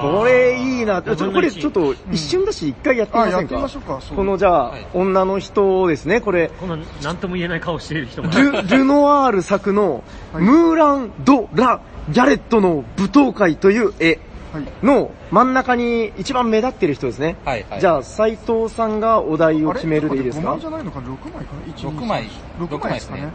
[0.00, 1.02] これいいな。
[1.02, 3.68] ちょっとこれちょっと一瞬だし一回やってみあ、ませんか？
[3.68, 4.00] しょうか。
[4.14, 6.48] このじゃあ、はい女の人ですね、これ。
[6.60, 8.28] この、なんとも言えない顔している人が。
[8.30, 14.18] ル、ルノワール作の、はいムーラン・ド・ラ・ギャレットの舞踏会という絵
[14.52, 14.64] はい。
[14.84, 17.36] の真ん中に一番目立ってる人ですね。
[17.44, 17.80] はいはい。
[17.80, 22.24] じゃあ、斉藤さんがお題を決めるでいいです5か枚じゃないのか ?6 枚かな ?1、6枚
[22.60, 23.28] 6枚ですかね。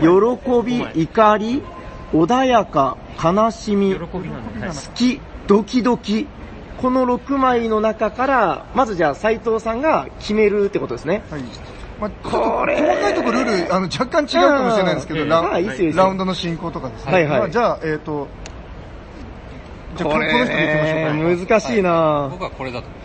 [0.00, 1.62] 喜び、怒り、
[2.12, 4.08] 穏やか、悲しみ、好
[4.94, 6.26] き、ドキドキ。
[6.80, 11.22] この6枚の中から、まずじゃあ斉藤さんが決めるってことですね。
[11.30, 11.42] はい。
[12.00, 17.12] まあ、ちょっとこれ細かいところルール、あの、若干違うかもしれないですけど、うんラまあいいっすよいいっすよラウンドの進行とかですね。
[17.12, 18.26] はいはいまあ、じゃあ、えっ、と、
[19.96, 21.30] じゃあここのこの人で行きましょうか。
[21.30, 23.01] れ、難しいな僕はこれだと思。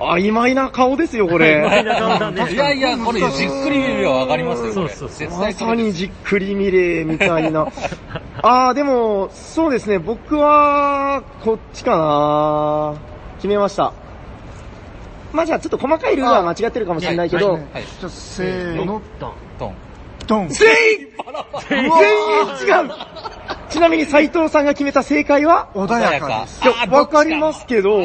[0.00, 1.84] 曖昧な顔ですよ、こ曖昧れ。
[1.84, 2.52] な顔だね。
[2.52, 4.88] いやいや、これじっくり見ればわかりますよ、これ。
[4.88, 7.68] そうそうそう絶まさにじっくり見れ、みたいな。
[8.42, 12.94] あー、でも、そうですね、僕は、こっちかな
[13.36, 13.92] 決めました。
[15.32, 17.62] まあじゃあちょっと細かいルールは間違ってるかもしれないけど、はい
[18.00, 19.32] じゃあ、せーの、ドン。
[19.58, 19.74] ドン。
[20.26, 20.48] ドン。
[20.48, 21.08] 全員
[21.68, 21.90] 全員違
[22.86, 22.90] う
[23.70, 25.68] ちなみに斉藤さんが決めた正解は？
[25.74, 26.62] 穏やかです。
[26.62, 28.00] いやわかりますけど、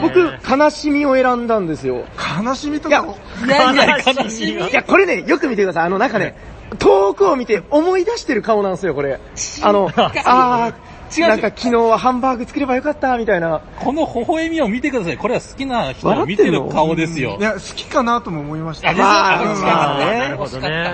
[0.00, 2.04] 僕、悲しみを選んだんですよ。
[2.44, 3.04] 悲しみとか、
[3.44, 4.52] いやいや、悲しみ。
[4.52, 5.84] いや、これね、よく見てください。
[5.86, 6.36] あの、なんかね、
[6.78, 9.20] 遠くを見て思い出してる顔なんですよ、これ。
[9.62, 10.74] あの、あー、
[11.16, 13.60] 違うなんか昨日はハンバーグ作ればよかった、みたいな。
[13.80, 15.18] この微笑みを見てください。
[15.18, 17.42] これは好きな人を見てる顔ですよい。
[17.42, 18.90] や、好きかなとも思いました。
[18.90, 20.92] あまあまあねなるほどね。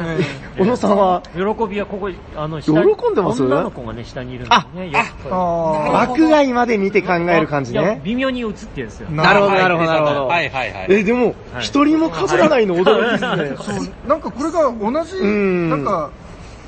[0.58, 3.42] 小野さんは、喜びはここ、あの、下喜んでます？
[3.44, 4.90] 女の子がね、下にいるんですね。
[4.90, 5.36] よくあ
[5.92, 8.00] 枠外まで見て考える感じね。
[8.04, 9.10] 微妙に映ってるんですよ。
[9.10, 10.26] なるほど、なるほど、なるほど。
[10.26, 10.86] はいはいはい。
[10.88, 13.28] え、でも、はい一人も被らないの驚きですね。
[13.54, 16.10] ーそう、なんかこれが同じ、んなんか、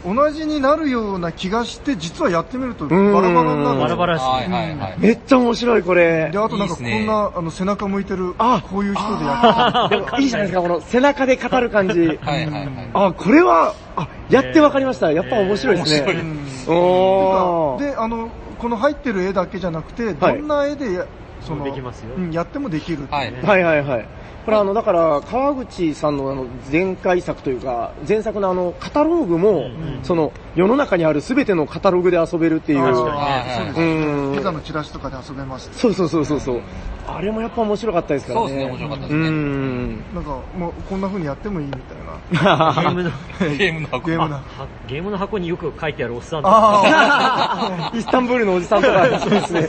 [0.04, 4.94] 同じになるような気がして、実はやってみるとバんラバラになるんですよバラバラしはいはいはい。
[4.98, 6.38] めっちゃ面白い、これで、。
[6.38, 12.00] あとなんかこいいっすねんな、あの、背中向いてる、あこういう人でやってでもいいじゃないですか、この背中で語る感じ。
[12.00, 12.90] はいはいはい。
[12.94, 15.12] あ、これは、あ、やってわかりました。
[15.12, 16.00] やっぱ面白いですね。
[16.00, 17.82] 面白い。
[17.82, 21.06] で、あの、この入ってる絵だけじゃなくて、はいどんな絵でや、
[21.42, 23.16] その、できますようんやってもできるってい。
[23.16, 23.24] は
[23.58, 24.08] いはいはい。
[24.50, 32.80] これあの、だから、川口さんのあの、前回作というか、前作のあの、カタログも、んその、世の中にあるすべてのカタログで遊べるっていう。
[32.80, 33.54] 確かにはいね。
[33.56, 34.32] そうですうね。
[34.32, 35.70] んピザのチラシとかで遊べます。
[35.72, 36.60] そうそうそうそうそう。
[37.06, 38.48] あれもやっぱ面白かったですからね。
[38.48, 39.90] そうですね面白かったですうねん。
[40.14, 42.72] なんか、もうこんな風にやってもいいみたいな。
[42.82, 43.10] ゲームの、
[43.56, 44.06] ゲームの箱。
[44.08, 44.36] ゲームな。
[44.36, 44.42] は
[44.88, 49.68] ゲームの箱によく書いてあるおっさんとあイスタンブールのおじさんとか、そうですね。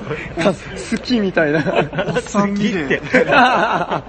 [0.92, 1.60] 好きみたいな。
[1.60, 4.04] あ、おっさんミレー。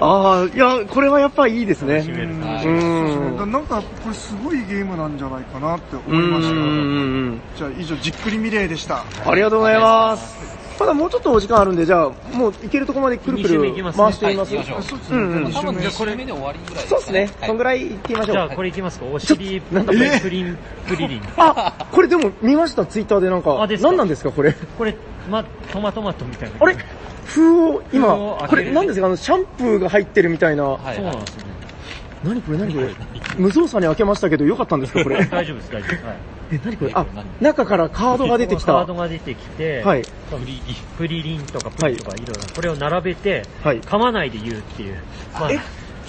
[0.00, 1.96] ああ、いや、これはやっぱいいですね。
[1.98, 3.36] 締めるはいうん。
[3.36, 6.54] だなんか、これすごいゲームなんじゃないかなってう思いました。
[6.54, 7.40] ん。
[7.56, 9.04] じゃあ以上、じっくりミレーでした。
[9.26, 10.48] ありがとうございます。
[10.78, 14.54] まだもうちょっとお時間あるんで、じゃあ、もう行けるとこまでくるくる行きますね回してみます。
[14.54, 15.16] はい行きましょそうですね。
[15.16, 17.30] うんうん多分じゃあこれ目で終わりぐらいそうですね。
[17.44, 17.80] そんぐらい。
[17.82, 18.50] 行ってみましょじゃあう。
[18.50, 19.98] これいきますかお尻なんだプ
[20.30, 21.22] リン、プリリン。
[21.36, 23.60] あ、これでも見ました、ツイッターでなんか。
[23.60, 24.52] あですか何なんですか、これ？
[24.78, 24.94] これ、
[25.28, 26.54] ま、トマトマトみたいな。
[26.60, 26.76] あれ？
[27.28, 28.08] 封を、今
[28.48, 29.06] こるれ何ですか？
[29.06, 30.64] あの、シャンプーが入ってるみたいな。
[30.64, 31.48] はいそうなんですよね。
[32.24, 32.88] 何これ何これ？
[33.36, 35.24] 無造作に開けましたけど、よかったんですか、これ。
[35.30, 36.04] 大丈夫です、大丈夫です。
[36.04, 36.16] はい。
[36.52, 36.92] え、何これ？
[36.94, 37.06] あ、
[37.40, 38.94] 中からカードが出てきたカード。
[38.94, 40.02] が出てきて、はい。
[40.02, 40.08] プ
[40.44, 40.60] リ
[40.96, 44.96] プリリンとかプリとかいろいろ、これを並べて、はい噛まないで言うっていう。
[45.38, 45.60] まあえ、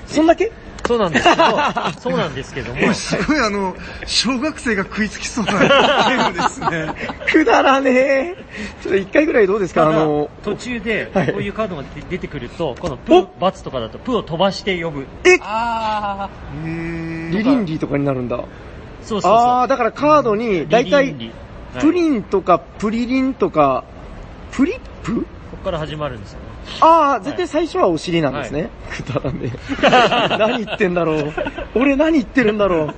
[0.07, 0.51] そんだけ？
[0.89, 1.43] そうなんですけど、
[2.01, 3.75] そうなんですけども、すごいあの、
[4.07, 6.93] 小学生が食いつきそうなゲームですね。
[7.31, 8.35] くだらねえ。
[8.81, 9.87] ちょっと一回ぐらいどうですか？
[9.87, 15.05] あの、途中で、はいこういうカードが出てくると、このプバツとかだと、プーを飛ばして呼ぶ。
[15.25, 16.27] えあ
[16.63, 18.37] リリンリーとかになるんだ。
[18.37, 18.47] そう
[19.03, 19.31] そうそう。
[19.31, 21.13] あー、だからカードに、だいたい
[21.79, 23.83] プリンとかプリリンとか、
[24.51, 25.21] プリップ？
[25.21, 26.48] ここから始まるんですよね。
[26.81, 28.69] ああ、絶対最初はお尻なんですね。
[28.91, 29.51] くだらね
[30.33, 30.37] え。
[30.37, 31.33] 何言ってんだろう。
[31.75, 32.95] 俺何言ってるんだろう。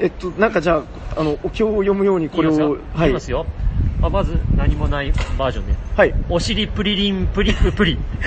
[0.00, 0.82] えっと、なんかじゃ
[1.16, 3.12] あ、あの、お経を読むようにこれを、はい。
[3.12, 3.46] ますよ。
[4.02, 5.74] あまず、何もないバージョンね。
[5.94, 6.14] はい。
[6.28, 7.98] お尻プリリンプリッププリ。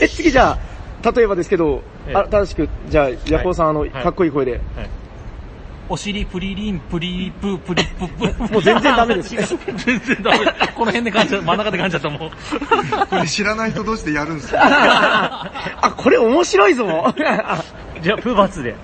[0.00, 0.58] え、次じゃ
[1.02, 4.52] あ、例えばですけど、ええあ正しく、じゃあ、ヤコウさん、あの、はいかっこいい声で。
[4.76, 4.88] はい
[5.92, 8.52] お尻プリリン、プリプ、プリププ。
[8.54, 9.36] もう全然ダメです。
[9.84, 10.38] 全然ダメ。
[10.74, 12.30] この辺で噛んじゃう、真ん中で噛んじゃったもん。
[12.30, 14.60] これ知らない人同士でやるんですよ。
[14.64, 17.14] あ、これ面白いぞ。
[18.00, 18.74] じゃあ、プーバツで。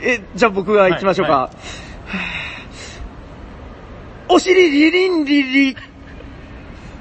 [0.00, 1.32] え、じゃあ僕が行きましょうか。
[1.32, 1.50] は
[4.28, 5.76] お尻リリンリリ。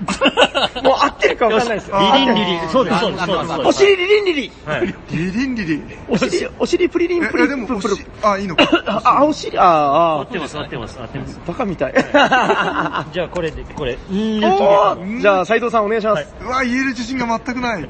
[0.84, 1.98] もう合ってるかわかんないですよ。
[2.00, 2.70] リリンリリン。
[2.70, 3.68] そうです、そうです、そうです。
[3.68, 4.52] お尻リリンリリ。
[4.66, 4.96] はい。
[5.12, 5.84] リリンリリン。
[6.08, 7.96] お尻、お尻プリリンえ、プリえでもプル。
[8.22, 8.64] あ、いいのか。
[8.86, 11.40] あ、あお尻、ああ、あ合ってます、合ってます、合ってます。
[11.48, 11.94] バカみたい。
[13.14, 16.34] じゃあ、これで、これ、じゃあ、斉藤さんお願いします。
[16.42, 17.90] うわ、言える自信が全くない。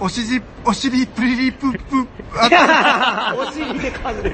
[0.00, 4.30] おしじ、お尻プリリププ、あ、 お尻で噛んで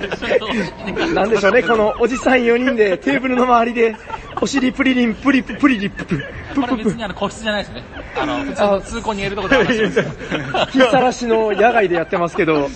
[1.05, 1.15] る。
[1.15, 3.97] なんでしょうね、このおじさん4人でテーブルの周りで、
[4.41, 7.85] お尻プリリンプリププリリプププこれププ別にあの個室じゃないですよね。
[8.19, 10.03] あの、普通の通行に言えるところで話して
[10.53, 10.73] ます。
[10.79, 12.71] 日さらしの野外でやってますけど、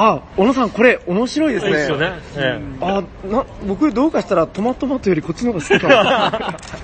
[0.00, 1.72] あ、小野さんこれ面白いですね。
[1.72, 2.12] ですよね。
[2.36, 5.94] えあ、な、僕どうかしたらトマトマトよりこっちの方が好きかも。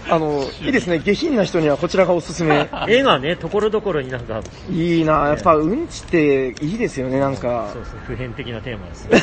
[0.14, 2.68] あの、いいですね、下品な人にはこちらがおすすめ。
[2.88, 7.78] え絵がね、ところどころになんか、いいなやっぱうんちっていいですよね、なんかそ。
[7.80, 9.18] うそう、普遍的なテーマです ね。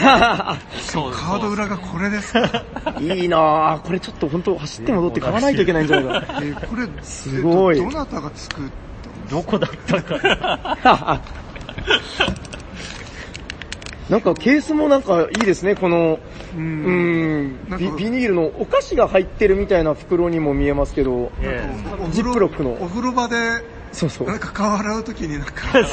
[0.80, 2.64] そうですカード裏がこれですか。
[3.02, 6.26] いいなこれちょっと本当走って戻って買わないといけないんじゃないか。
[6.42, 8.92] えーこれ、すごいえっとどなたが作った
[9.36, 11.22] どこだったか。
[14.10, 16.20] なんかケースもなんかいいですね、この、
[16.56, 16.58] う。
[16.58, 21.70] うんんなんかビ、ビニールのお菓子が入ってるみたいな袋にも見えますけど、え
[22.12, 23.36] ジップロックのお風呂場で、
[23.94, 24.36] そうそうな。
[24.36, 25.80] んか顔洗うときになんか、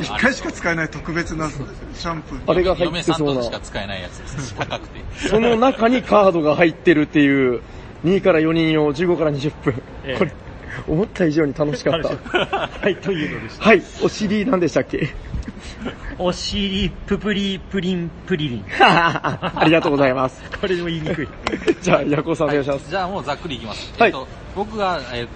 [0.00, 2.40] 一回しか使えない特別なシャンプー。
[2.46, 3.60] あれが入っ嫁てそうなさんとし。
[3.60, 4.54] か使えないやつです。
[4.54, 5.00] 高くて。
[5.28, 7.60] その中にカードが入ってるっていう、
[8.04, 10.18] 2から4人用、15から20分ええ。
[10.18, 10.32] これ、
[10.88, 12.08] 思った以上に楽しかった。
[12.80, 13.64] はい、というのでした。
[13.64, 15.08] はい、お尻なんでしたっけ？
[16.18, 18.64] お尻ぷぷりぷりんぷりりん。
[18.80, 20.42] ありがとうございます。
[20.60, 21.28] これでも言いにくい。
[21.82, 22.90] じゃあ、ヤコさんお願いします。
[22.90, 23.92] じゃあもうざっくりいきます。
[23.98, 25.28] はいえっと、僕が、えー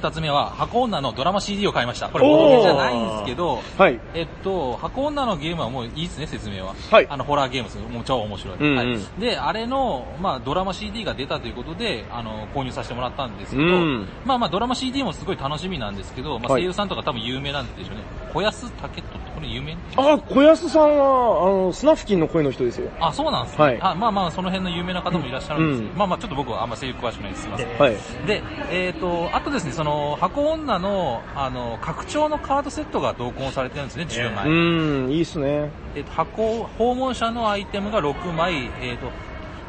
[0.00, 2.08] 2つ目は、箱女のドラマ CD を買いました。
[2.08, 6.74] これ、ボードじゃないんですけど、はい、えっと、箱女のゲームはもういいですね、説明は。
[6.90, 7.78] はい、あの、ホラーゲームです。
[7.78, 9.20] もう超面白い、うんうん、はい。
[9.20, 18.02] で、あれの、まあ、ドラマ CD が出たということで、あの、購入させてもらったんですけど、うん、まあまあ、ドラマ CD もすごい楽しみなんですけど、まあ、声優さんとか多分有名なんでしょうね。
[18.32, 22.90] 小安武人これ有名あ、小安さんは、あの、スナフキンの声の人ですよ。
[23.00, 23.64] あ、そうなんですね。
[23.64, 27.42] はい、あまあまあ、その辺の有名な方もいらっしゃるんですけど、うん、まあまあ、ちょっと僕はあんま声優詳しくないです。
[27.42, 27.78] すいません。
[27.78, 34.48] はい、で、えっ、ー、と、あとですね、その、箱女の、あの、拡張のカードセットが同梱されてるんですね、10枚。
[34.48, 35.70] うん、いいっすね。
[35.94, 39.10] えっ、と、箱、訪問者のアイテムが6枚、えっ、と、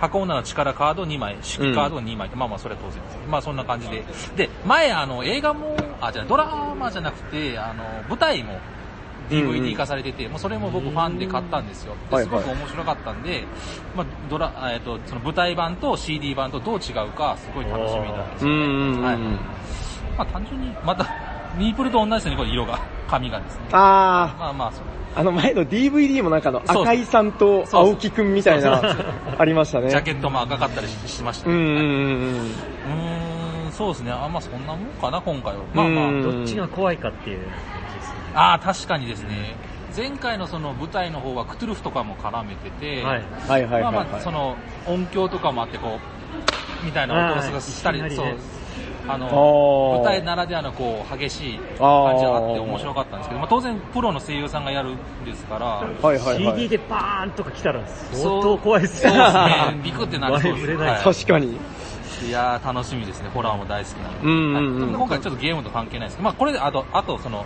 [0.02, 3.18] 箱女の力カード2枚、式カード2枚、まあまあ、それは当然です。
[3.30, 4.04] まあ、そんな感じで。
[4.36, 8.62] で、前、あの、映画も、あ、じゃあドラマじゃなくて、あの、舞台も、うんうん
[9.30, 11.96] DVD 化されてて、もうそれも僕ファンで買ったんですよ。
[12.12, 13.46] すごく面白かったんで、
[13.96, 18.56] まあ、ドラ、えっ、と、その舞台版と CD 版とどう違うか、すごい楽しみなんですよね。
[18.56, 19.04] うんうんうん。
[19.04, 19.18] はい。
[20.18, 21.08] まあ単純に、また、
[21.58, 23.62] ミープルと同じですね、これ色が、髪がですね。
[23.72, 24.84] あまあまあ、そう。
[25.16, 28.82] ー、あの前の DVD もなんかあの、赤井さんと青木くんみたいな、
[29.38, 29.90] ありましたね。
[29.90, 31.56] ジャケットも赤かったりししましたね。
[31.56, 34.12] うんうんうんうーん、そうですね。
[34.12, 35.64] あ、まあそんなもんかな、今回は。
[35.74, 37.50] まあまあ、うんどっちが怖いかっていう感
[37.90, 38.20] じですね。
[38.36, 39.56] ああ、確かにですね。
[39.96, 43.22] 前回のその舞台の方はクトゥルフとかも絡めてて、はい。
[43.22, 43.50] うん。
[43.50, 43.94] はいはいはい、はい。
[43.94, 46.00] まあまあ、その音響とかもあって、こ
[46.82, 48.38] う、みたいな音がしたり、そう。
[49.08, 56.38] あの、舞台ならではのこう、激しい感じがあって面白かったんですけど、まあ当然プロの声優さんがやるんですから、はいはいはい。
[56.38, 57.82] CD でバーンとか来たら
[58.14, 59.82] 相当怖いですそうよですね。
[59.84, 60.72] ビクってなりそうです。
[60.76, 61.58] はい確かに。
[62.28, 63.30] いやー、楽しみですね。
[63.34, 64.28] ホラーも大好きなので。
[64.28, 67.46] うんうんうんはい今回ちょっとゲームと関係ないですけど、まあこれで、あと、あとその、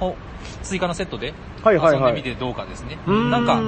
[0.00, 0.16] ほ
[0.62, 2.98] 追加のセットではいはいはい遊んでみてどうかですね。
[3.06, 3.60] うーんなんか、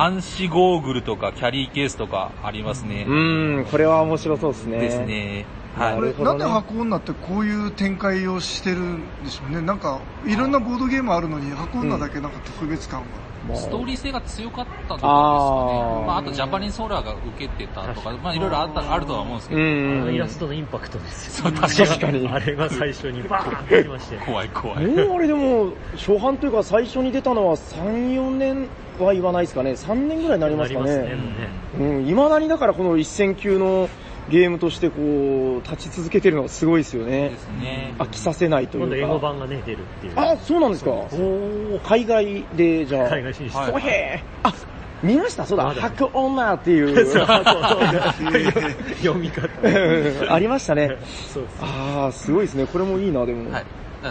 [0.00, 3.04] 暗視ゴーグルとかキャリーケースとかありますね。
[3.06, 4.78] うん、これは面白そうですね。
[4.78, 5.00] です。
[5.00, 5.44] ね。
[5.76, 6.24] なはい。
[6.24, 9.60] なんで箱女ってこういう展開をしてるんでしょうね。
[9.60, 13.06] なんか、いろんなボードゲームあるのに、箱女だけなんか特別感が。
[13.48, 16.06] まあストーリー性が強かったところですかあーね。
[16.06, 20.00] まあ、あとジャパニーズソーラーが受けてたとか、まあ、いろいろあった、あるとは思うんですけうど、あん。
[20.06, 21.50] のイラストのインパクトですよ。
[21.50, 24.16] そう確かにあれが最初にバーンってきまして。
[24.16, 24.86] 怖い怖い。
[24.86, 29.72] もうあれでも、初版というか最初に出たのは3、4年は言わないですかね。
[29.72, 31.14] 3年ぐらいになりますかなりますね。
[31.14, 31.18] ね。
[31.78, 33.88] うん、未だにだからこの一戦級の
[34.28, 37.38] ゲームとしてこう、立ち続けてるのがすごいですよねで。
[37.38, 37.94] すね。
[37.98, 38.96] 飽きさせないというか。
[38.96, 40.12] 今度英語版がね、出るっていう。
[40.16, 40.90] あ、そうなんですか。
[40.90, 43.08] おー海外で、じゃあ。
[43.08, 43.56] 海外進出。
[43.56, 44.52] はいおへーあ、
[45.02, 45.46] 見ました？
[45.46, 46.94] そうだ、まだ白女っていう。
[46.96, 47.44] そうそうそう
[49.02, 49.48] 読み方。
[50.34, 50.96] ありましたね。
[51.32, 51.56] そうです。
[51.60, 52.66] あー、すごいですね。
[52.66, 53.52] これもいいな、でも。
[53.52, 53.64] はい。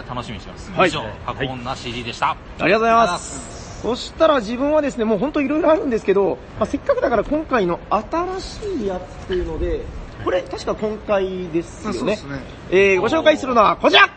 [0.08, 0.70] 楽しみにしてます。
[0.72, 2.30] はい以上、箱女 CD でした。
[2.30, 3.56] ありがとうございます。
[3.82, 9.82] そしたら自分はですね、もう本当いろいろあるんですけど、まあ、せっかくだから今回の新しいやつっていうので、
[10.26, 11.98] これ確か今回ですよね。
[12.00, 12.40] そうですね。
[12.72, 14.10] えー、ご紹介するのはこちら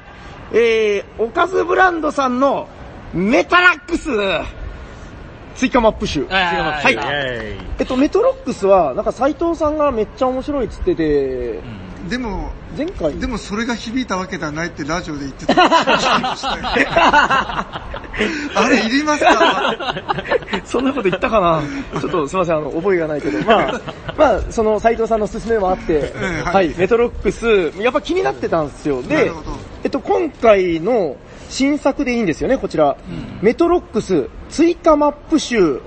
[0.51, 2.67] えー、おかずブランドさんの
[3.13, 4.09] メタラックス
[5.53, 6.25] 追加マップ集。
[6.25, 6.97] はい
[7.77, 13.13] えっと、メトロックスは、なんか斎藤さんがめっちゃ面白いっつってて、うんでも、前回？
[13.19, 15.55] でもそれが響いたわけではないってラジオで言ってた。
[18.55, 19.75] あれいりますか？
[20.65, 21.61] そんなこと言ったかな？
[21.99, 23.81] ちょっとすいません、あの、覚えがないけど、まあ、
[24.17, 29.01] まあ、その斎藤さんの勧めもあって、えはいはい、メトロックス、やっぱ気になってたんですよ。
[29.03, 29.31] で
[29.83, 31.15] えっと、今回の
[31.49, 32.97] 新作でいいんですよね、こちら。
[33.41, 35.79] メトロックス追加マップ集。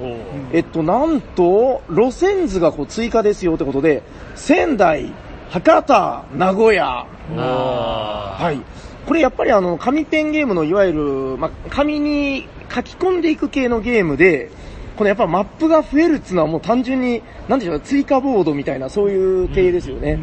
[0.53, 4.03] えっと、なんと、路線図がこう追加ですよってことで、
[4.35, 5.13] 仙台、
[5.53, 7.07] 博多、名古屋。
[7.37, 8.61] あはい。
[9.05, 11.01] これやっぱりあの、紙ペンゲームのいわゆる、
[11.37, 14.51] まあ、紙に書き込んでいく系のゲームで、
[14.97, 20.19] このやっぱマップが増えるっていうのはもう単純に、なんでしょう、追加ボードみたいな、そういう系ですよね。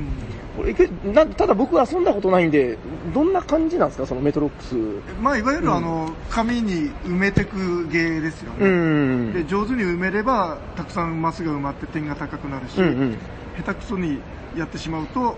[0.58, 2.80] これけなただ僕は遊んだことないんで、
[3.14, 4.76] どんな感じなんですか、そのメトロックス？
[5.22, 8.70] まあ、いわゆるあの、紙に埋めてくゲーですようね。
[8.70, 9.34] ん。
[9.34, 13.18] で、上手に埋めれば、たくさんマスが埋まって点が高くなるし、うんうん。
[13.64, 14.20] 下手くそに
[14.58, 15.38] やってしまうと、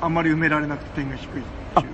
[0.00, 1.86] あんまり埋められなくて点が低いっていう。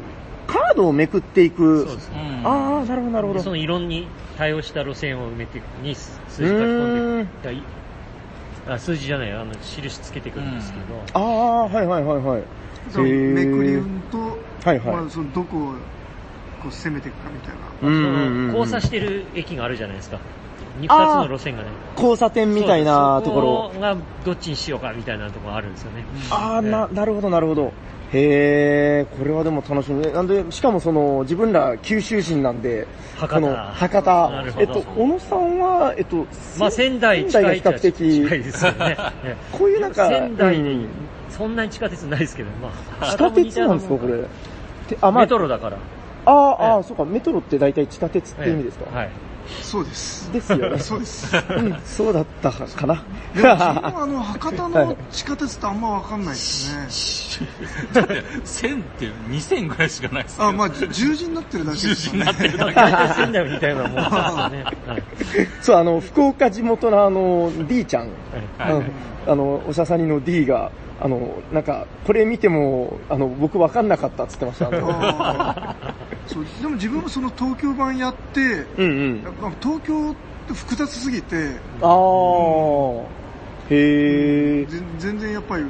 [0.46, 1.84] カードをめくっていく。
[1.86, 2.10] そうです。
[2.12, 3.42] うんああ、なるほど、なるほど。
[3.42, 4.06] その色に
[4.36, 7.62] 対応した路線を埋めていくに数字書き込んでい
[8.66, 10.84] あ数字じゃない、あの、印つけていくんですけど、
[11.14, 12.42] ああ、はいはいはいはい。
[12.90, 14.18] そのめくり運と、
[14.64, 15.74] はいはいまあ、そのどこを
[16.64, 17.56] こう攻めていくかみたいな。
[17.82, 20.18] うんそうんうんの交差してる駅があるじゃないですか。
[20.80, 21.68] 二つの路線がね。
[21.96, 23.62] 交差点みたいなところ。
[23.64, 26.04] そうそこがどっちにしようかみたいなところがあるんですよね。
[26.30, 27.72] ああ、な、なるほど、なるほど。
[28.12, 30.12] へえ、これはでも楽しみね。
[30.12, 34.52] なんで、しかもその、自分ら九州人なんで、博多この、博多なる。
[34.52, 36.26] ほどえっと、小野さんは、えっと、
[36.58, 38.96] まあ仙台仙台近いっちゃが比較的、近いですよね。
[39.24, 40.88] えこういうなんか、仙台にうん
[41.30, 43.06] そんなに地下鉄ないですけど、まあ。
[43.10, 44.22] 地下鉄なんですか、これ。
[44.88, 45.78] てあ、まあメ、トロだから。
[46.26, 49.10] ああ、ああ、ええそうか、メトロって大体地下鉄って意味ですか、はい。
[49.62, 50.32] そうです。
[50.32, 50.78] ですよね。
[50.80, 51.36] そうです。
[51.36, 53.02] うん、そうだったかな。
[53.34, 57.44] でも自分はあの、博多の地下鉄ってあんまわかんないですね。
[57.92, 60.48] だって、1000って2000ぐらいしかないですけど。
[60.48, 62.18] あ、まあ、じゅ十字になってるだけですよね。
[62.20, 62.74] になってるだけ。
[62.74, 64.64] 大体仙台も似たようなもんですよね。
[64.86, 65.02] はい。
[65.60, 68.08] そう、あの、福岡地元のあの、D ちゃん、
[68.58, 68.92] はいうん
[69.26, 70.70] あの、おしゃさにの D が、
[71.04, 74.70] あの、なんか、これ見ても、あの、僕わかんなかったっつってました。
[76.26, 78.40] そうでも自分もその東京版やって、
[78.78, 78.86] うんう
[79.16, 79.28] んや。
[79.28, 80.14] っぱ東京っ
[80.48, 83.02] て複雑すぎて、あー。
[83.68, 84.66] へー。
[84.66, 85.64] ぜ全然やっぱり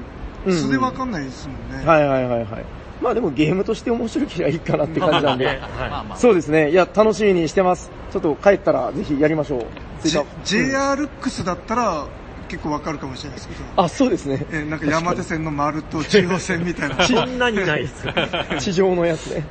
[0.46, 1.84] うん素でわかんないですもんね。
[1.84, 2.64] はいはいはいはい。
[3.02, 5.60] まあでもゲームとして面白ければいいかなって感じなんで。
[6.14, 6.70] そうですね。
[6.70, 7.90] いや、楽しみにしてます。
[8.12, 9.66] ちょっと帰ったらぜひやりましょう。
[10.00, 12.06] 追加 J- JR-X だったら
[12.54, 14.46] 結構わかるかもしれないですけど、あ、そうですね。
[14.52, 17.02] えーなんか山手線の丸と中央線みたいな。
[17.04, 18.06] そんなにないです。
[18.60, 19.44] 地上のやつね。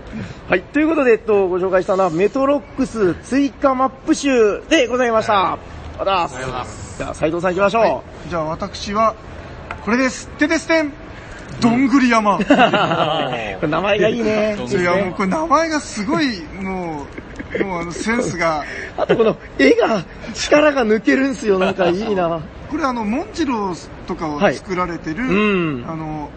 [0.48, 0.62] はい。
[0.62, 5.54] ということで、えっと、ご紹介したのは、メトロックス追加マップ集でございました。
[5.54, 5.58] あ
[6.00, 6.48] りがとうございます。
[6.48, 9.16] ありがとうございますじゃあ、斉藤さん行きましょじゃあ私は、
[9.84, 10.30] これです。
[10.30, 10.94] ててすてん
[11.60, 12.38] どんぐり山。
[12.38, 12.40] う。
[12.46, 14.58] これ名前がいいね。
[14.66, 17.23] いや、もうこれ名前がすごい、もう、
[17.62, 18.64] もうあのセンスが、
[18.98, 21.60] あとこの絵が、力が抜けるんすよ。
[21.60, 22.42] なんかいいな。
[22.70, 26.30] これあの、モンジローとかを作られてる、うんあの、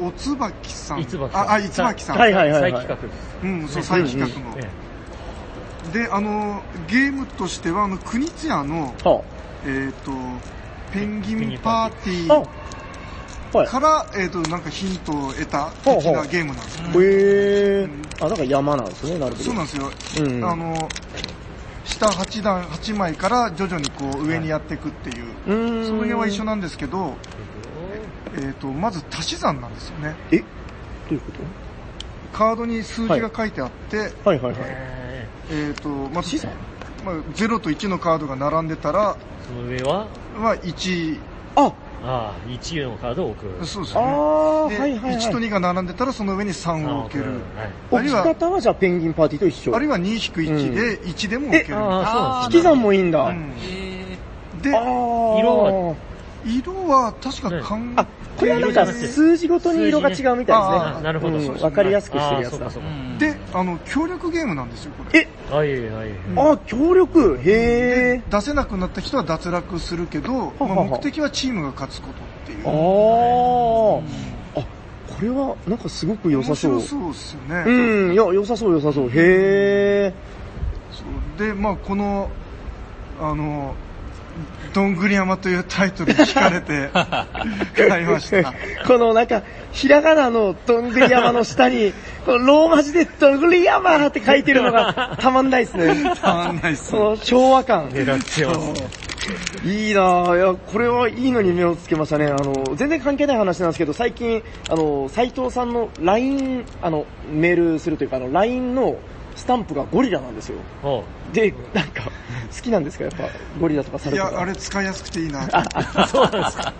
[0.00, 1.00] お、おつばきさん。
[1.00, 2.18] いつばきさんあ、あ、いつばきさん。
[2.18, 3.10] はいはいはいはい再企
[3.42, 3.48] 画。
[3.48, 4.56] うん、そう、再企画の。
[4.58, 4.68] え
[5.92, 9.22] で、あの、ゲームとしては、あの、国津屋の、は
[9.66, 10.12] えっ、と、
[10.92, 12.42] ペンギンパーティあ。
[12.42, 12.48] ーあ、
[13.52, 13.66] はい。
[13.66, 16.82] から、えっ、と、なんかヒントを得た的なゲームなんですよ。
[16.88, 17.90] へー。
[18.20, 19.44] あ、なんか山なんですね、なるほど。
[19.44, 19.90] そうなんですよ。
[20.18, 20.88] うんあの、
[21.84, 25.86] 下8段、8枚から徐々にこう上にやっていくっていう、うーん。
[25.86, 26.52] その辺は一緒な。
[26.52, 27.16] なんですけど、
[28.36, 30.16] えっ、と、まず足し算なんですよね。
[30.30, 30.38] え？
[30.38, 30.44] ど
[31.10, 31.32] ういうこ
[32.32, 34.60] カードに数字が書いてあって、とはいはいはい。
[34.68, 36.52] ええっ、と、まず足し算、
[37.04, 39.16] まあ、0と1のカードが並んでたら、
[39.46, 40.06] その上は、
[40.36, 41.18] まあ、1、
[41.56, 41.72] あ、
[42.04, 43.66] ああ、1のカードを置く。
[43.66, 44.06] そうですよね。
[44.06, 47.24] あーではいはいはい1と2が並んでたら、その上に3を置ける。
[47.24, 47.32] はい
[47.90, 49.74] 置きあるいは、方はじゃあペンギンパーティーと一緒。
[49.74, 51.76] あるいは2-1で1でも置ける。
[51.76, 52.62] ああ、そうなん引き。
[52.62, 53.22] 算もいいんだ。
[53.24, 54.18] うんえ
[54.62, 55.96] で、色は
[56.44, 58.06] 色は確か関あ、
[58.38, 60.46] これはなんか数字ごとに色が違うみたいですね。
[60.46, 62.70] あなるほどうんそうですねわかりやすくしてるああ、やつだ
[63.18, 65.20] で、あの、協力ゲームなんですよ、これ。
[65.20, 66.08] え、はいはいはい。
[66.54, 67.40] あ、協力？
[67.42, 72.16] へ出せなくなった人は脱落するけど、まあ目的はチームが勝つことっ
[72.46, 72.64] ていう。
[72.64, 72.68] ー。
[72.68, 74.60] あー。
[74.60, 76.80] あ、これはなんかすごく良さそう面。
[76.82, 77.64] 白そうですよね。
[77.66, 79.10] うん、いや、良さそう良さそう。
[79.12, 80.14] へ
[80.92, 81.02] そ
[81.42, 82.30] うで、まあこの、
[83.20, 83.74] あの、
[84.72, 86.90] どんぐり山というタイトルに惹かれて
[87.88, 88.36] 買いました。
[88.36, 88.52] ー。
[88.86, 89.42] このなんか、
[89.72, 91.92] ひらがなのどんぐり山の下に、
[92.24, 96.12] このローマ字でどんぐり山って書いてるのが たまんないですね。
[96.20, 97.88] たまんないっすその昭和感。
[97.90, 99.08] 狙ってますね。
[99.64, 100.36] いいなぁ。
[100.36, 102.26] いや、これはいいのに目をつけましたね。
[102.26, 108.96] あの、全然関係ない話なんですけど、最近、あの、斎藤さんの LINE、あの、メールするというか、あの、LINE の
[109.36, 110.56] スタンプがゴリラなんですよ。
[111.32, 113.04] で、なんか、好きなんですか？
[113.04, 113.24] やっぱ、
[113.60, 114.32] ゴリラとかサいルとか。
[114.32, 116.72] や、あれ使いやすくていいなとそうなんですか？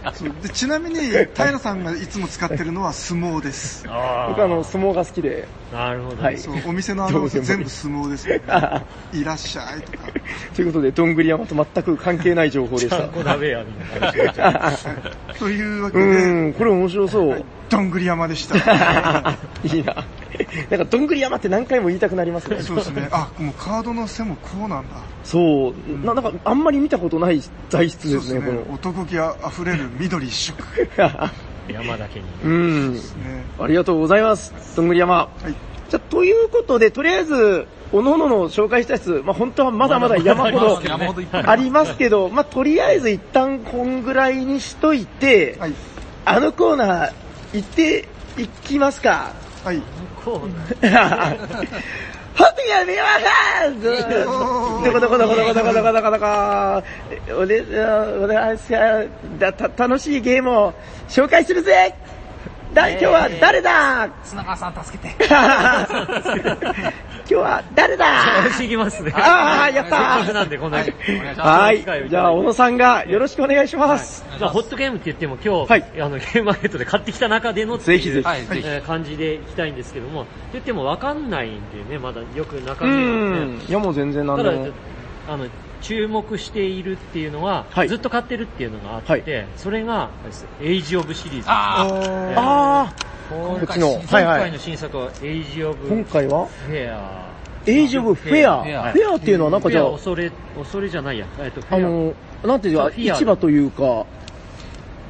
[0.43, 1.01] でちなみに、
[1.35, 3.85] 平さんがいつも使ってるのは相撲です。
[3.89, 6.23] あ僕あの、相撲が好きで、なるほど。
[6.23, 8.41] はいそう、お店のアナウンス全部相撲ですね。
[9.13, 9.99] いらっしゃいとか。
[10.57, 13.11] ということで、どんぐり山と全く関係ない情報でしたちゃん。
[13.11, 14.73] こ鍋やみたいな。
[15.39, 17.45] というわけうで、ん、これ面白そう。
[17.69, 18.57] どんぐり山でした。
[19.63, 19.95] いいな。
[20.71, 22.63] なんか、どんぐり山って何回も言いたくなりますね。
[22.63, 23.09] そうですね。
[23.13, 24.97] あ、もうカードの背もこうなんだ。
[25.25, 26.07] そう。
[26.07, 28.71] ななんか、あんまり見たことない材質ですね、すねこ。
[28.71, 28.75] の。
[28.75, 30.63] 男気あふれる緑一色。
[31.73, 32.27] 山だけに。
[32.45, 32.95] うん。
[32.95, 33.01] ね。
[33.59, 34.55] ありがとうございます。
[34.77, 35.15] どんぐり山。
[35.17, 35.55] はい。
[35.89, 40.81] じゃあ、ということで、とりあえず、おののの紹介したやつ、まあ本当はまだまだ山ほど
[41.33, 45.75] ありますけど、まあとりあえず一旦こんぐらいにしといて、はい。
[46.25, 47.13] あのコーナー
[47.55, 49.33] 行っていきますか。
[49.65, 49.83] はい。
[52.39, 56.83] こうなホットやめましょうどこどこどこどこどこどこどこどこ
[57.37, 58.57] 俺、俺は
[59.77, 60.75] 楽しいゲームを
[61.09, 61.95] 紹介するぜ
[62.79, 64.09] だ今日は誰だ？
[64.25, 65.15] 砂川さん助けて。
[65.29, 65.35] 今
[67.27, 68.25] 日は誰だ？
[68.45, 69.13] 楽しいきますね。
[69.15, 70.91] あーやったーせっかくなんで、こんなに。
[70.91, 71.49] お願いします。
[71.61, 72.09] はい。
[72.09, 74.25] じゃあ、小野さんがよろしくお願いします。
[74.39, 83.65] じゃあ、ホットゲームって言っても今日、はいあの、ゲームマーケットで買ってきた中でのぜひぜひ感じでいきたいんですけども、って言ってもわかんないんでね、まだよく中う身が。
[83.69, 84.69] いやもう全然なんただでも。、
[85.29, 85.47] あの、
[85.83, 90.11] 注目しているっていうのは、はいずっと買ってるっていうのがあって、はいそれが、
[90.63, 91.45] エイジオブシリーズ。
[91.49, 91.97] あー
[92.33, 92.95] えーあ
[93.31, 96.47] 今こっちの今回の新作はエイジオー、ブ今回は？
[96.47, 97.29] フェア。
[97.67, 98.65] エイジオブフェア。
[98.65, 101.27] フフェアェアっていうのはなんかじゃあ、恐れ、恐れじゃないや。
[101.39, 101.61] えっと。
[101.69, 104.07] あの、なんていうか、市場というか、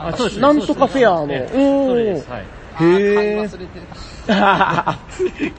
[0.00, 0.40] あ、そうです。
[0.40, 2.30] なんとかフェアのそうですおーそれです。
[2.30, 2.40] はい。
[2.40, 3.80] へあーー買い忘れて
[4.26, 4.98] た。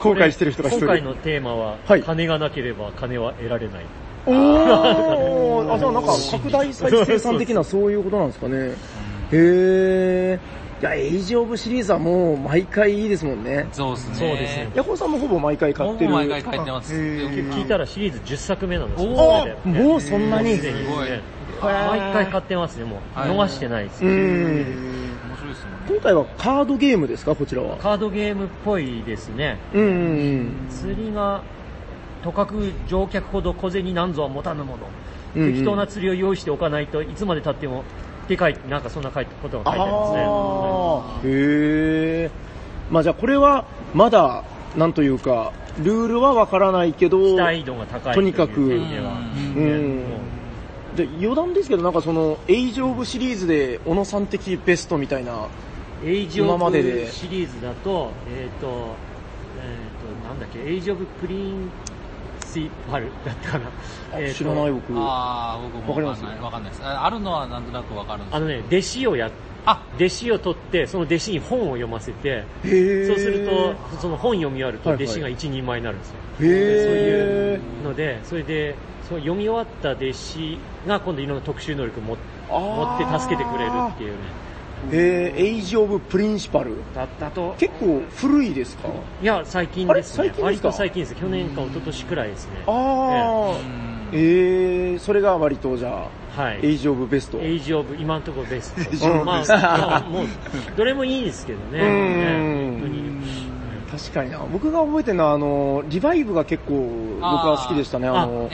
[0.00, 0.86] 後悔してる人が一人。
[0.86, 3.84] 今回のテーマは、はい金がなければ金は得られない。
[4.30, 8.72] おー、 あ、じゃあなんか拡大再生産的なそういうことなんですかね。
[9.32, 10.60] へー。
[10.80, 13.66] いや、エイジオブシリーズはもう毎回いいですもんね。
[13.70, 14.14] そうですね。
[14.16, 16.10] そうですねヤコウさんもほぼ毎回買ってる。
[16.10, 16.94] 僕も毎回買ってます。
[16.94, 19.12] 聞いたらシリーズ10作目なんですよ。
[19.12, 20.56] おあもうそんなに。
[20.56, 21.20] すごいね
[21.62, 23.18] 毎回買ってますね、もう。
[23.18, 24.02] はい逃してないです。
[24.02, 24.10] うん。
[24.10, 24.16] 面
[25.36, 25.66] 白いです。
[25.86, 27.76] 今回はカードゲームですか、こちらは？
[27.76, 29.58] カードゲームっぽいですね。
[29.74, 30.52] うんうんうん。
[30.70, 31.42] 釣りが、
[32.22, 34.84] とかく乗客ほど小銭なんぞは持たぬもの。
[34.84, 37.84] うんうん適当な釣りを用意しておかないといつまで経っても、
[38.24, 41.32] って書いて、なんかそんなことが書いてありますね。
[41.32, 42.30] へえ。
[42.90, 43.64] まあじゃあこれは
[43.94, 44.44] まだ、
[44.76, 49.12] なんというか、ルールはわからないけど、期待度が高いとにかくう点では。
[49.56, 50.20] うねんも
[50.96, 55.46] で余談ですけど、なんかその、エイジオブシリーズで、小野さん的ベストみたいな、
[56.04, 61.70] うエイジオ今までブでシリーズだと、えっ、と、えっ、と、なんだっけ、エイジオブプリン
[62.50, 63.70] シパルだったかな。
[64.14, 64.92] えーと知らない僕。
[64.96, 66.38] ああ、僕もかんない。
[66.40, 66.84] わかんないです。
[66.84, 69.30] ああるのはなんとなくわかるんですあのね、弟子をやっ
[69.66, 72.72] あ、弟子を取って、その弟子に本を読ませて、そう
[73.18, 76.16] すると、その本読み終わるとはいはい弟子が一人前になるんですよ。
[76.40, 78.74] へーそういうので、それで、
[79.08, 82.16] そう読み終わった弟子が今度いろんな特殊能力を持っ
[82.98, 84.18] て助けてくれるっていうね。
[84.92, 86.72] へーエイジオブプリンシパル。
[86.94, 88.88] だったと、結構古いですか？
[89.22, 90.24] いや、最近ですね。
[90.24, 90.30] あれ？
[90.30, 90.44] 最近ですか？
[90.46, 91.14] 割と最近です。
[91.14, 92.52] 去年か一昨年くらいですね。
[92.66, 93.56] ああ、
[94.12, 96.60] えー、それが割とじゃあ、はい。
[96.62, 97.38] エイジオブベスト。
[97.38, 98.80] エイジオブ、今のところベスト。
[98.80, 100.26] エイジオブまあ、もう、
[100.76, 101.80] どれもいいですけどね。
[101.80, 103.10] うんね本当に。
[103.90, 104.38] 確かにな。
[104.52, 106.74] 僕が覚えてるのは、あの、リバイブが結構
[107.16, 108.06] 僕は好きでしたね。
[108.06, 108.48] あの。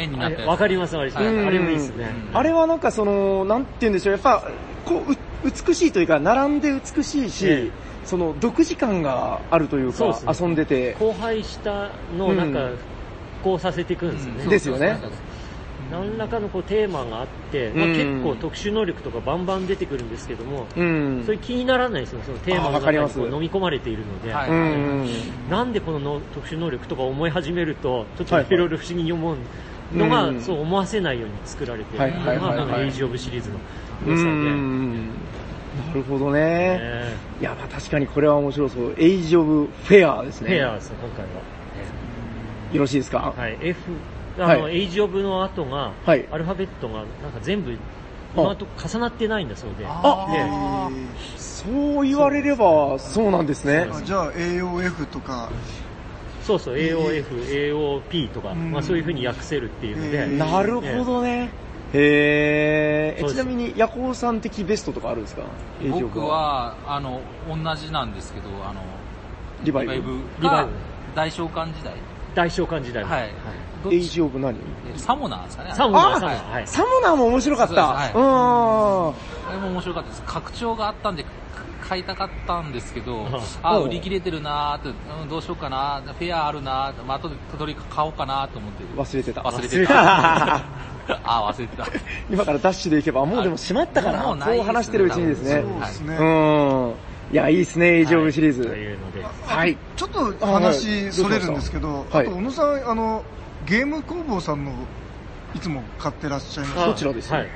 [0.47, 1.25] わかりますわかります。
[1.25, 2.09] はいあれもいいですね。
[2.33, 4.43] あれはなんかその、なんて言うんでしょう、やっぱ、
[4.87, 7.71] こう、う美しいというか、並んで美しいし、ええ。
[8.05, 10.39] その、独自感があるというか、そうね。
[10.41, 12.79] 遊んでて、荒廃したのをなんかうん、
[13.43, 14.47] こうさせていくんですよね。
[14.47, 14.99] ですよね。
[15.91, 17.93] 何らかのこうテーマがあって、まあ、うん。
[17.93, 21.23] 結構特殊能力とかバンバン出てくるんですけども、うん。
[21.25, 23.19] それ気にならないですよ、そのテーマあの中にわかります。
[23.19, 24.51] こう飲み込まれているので、はい。
[24.51, 25.09] うん。
[25.51, 28.47] なんでこのの特殊能力とか思い始めると、ちょっはいはい。
[28.47, 29.37] といろいろ不思議に思う
[29.95, 30.41] のが、うん。
[30.41, 32.59] そう思わせないように作られていはいるのはいはい。
[32.59, 33.57] はいが、エイジオブシリーズの
[34.07, 35.07] う良さで、ん。
[35.09, 35.13] な
[35.95, 36.41] るほどね。
[36.81, 37.15] え。
[37.41, 38.95] いや、まあ確かにこれは面白そう。
[38.99, 40.57] エイジオブフェアですーね。
[40.59, 41.31] フェアですね、今回は。
[42.73, 43.33] よろしいですか？
[43.37, 43.79] はい、F、
[44.39, 44.77] あの、はい。
[44.77, 46.27] エイジオブの後が、はい。
[46.33, 47.77] アルファベットがなんか全部、
[48.35, 50.45] 今のとこ重なってないんだそうで、あで
[51.39, 53.89] そう言われれば、そうなんですね。
[53.91, 55.49] あじゃあ AOF とか、
[56.47, 57.25] そうそう、AOF、
[57.73, 61.51] AOP とか、うんまあそういう風に訳せるっていうので、うんなるほどね。
[61.93, 63.29] へーえ。
[63.29, 65.43] ちなみに、ヤコウさん的ベストとかあるんですか？
[65.91, 66.21] 僕。
[66.21, 68.81] は、あの、同じなんですけど、あの、
[69.65, 69.93] リバイブ。
[69.93, 70.71] リバイブがリバイブ
[71.15, 71.95] 大召喚時代。
[72.35, 73.31] 大召喚時代もはい。
[73.93, 74.57] エイちジオブ何？
[74.97, 75.73] サモナーですかね。
[75.75, 76.67] サモナー、あサモナー、はい。
[76.67, 77.75] サモナーも面白かった。
[77.75, 79.51] そうはいうん。
[79.51, 80.23] あれも面白かったです。
[80.27, 81.29] 拡張があったんで、か
[81.83, 83.27] 買いたかったんですけど、
[83.63, 84.89] あ、うん売り切れてるなーって、
[85.23, 88.85] うん、どうしようかなフェアあるなーまあ、後でたどり買おうかなと思って。
[88.97, 89.41] 忘れてた。
[89.43, 90.65] 忘れてた。
[91.25, 91.87] あ、忘れてた。
[92.31, 94.25] 今からダッシュで行けば、もうでも閉まったかな。
[94.25, 95.63] もうなねこう話してるうちにですね。
[95.63, 96.17] そうですね。
[96.17, 96.95] うん。
[97.33, 98.65] いや、いいですね、エイジオブシリーズ。
[98.65, 99.77] というので、はい。
[99.97, 103.23] ちょっと話それるんですけど、はいあと小野さん、あの、
[103.67, 104.73] ゲーム工房さんの
[105.55, 106.87] いつも買ってらっしゃいます？
[106.87, 107.49] どちらですはい。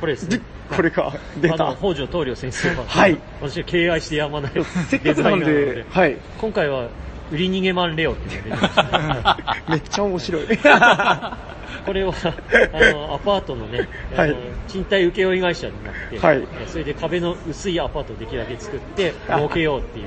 [0.00, 0.42] これですねで。
[0.74, 1.12] これか。
[1.40, 1.76] 出あの、た。
[1.76, 6.16] 北条東良先生が、はい私が敬愛してやまないせっかくなんデザイナーので、はい。
[6.38, 6.88] 今回は、
[7.32, 9.64] 売り逃げマンレオっていうのが出てました。
[9.68, 10.42] めっちゃ面白い。
[11.84, 14.36] これは、あの、アパートのね、あのはい
[14.68, 20.06] 賃貸請負会社になって、はいそれで壁の薄いアパートをできるだけ作って、儲けようっていう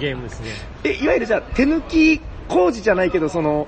[0.00, 0.50] ゲームですね。
[0.84, 3.66] え、いわゆるじゃあ、手抜き工事じゃないけど、その、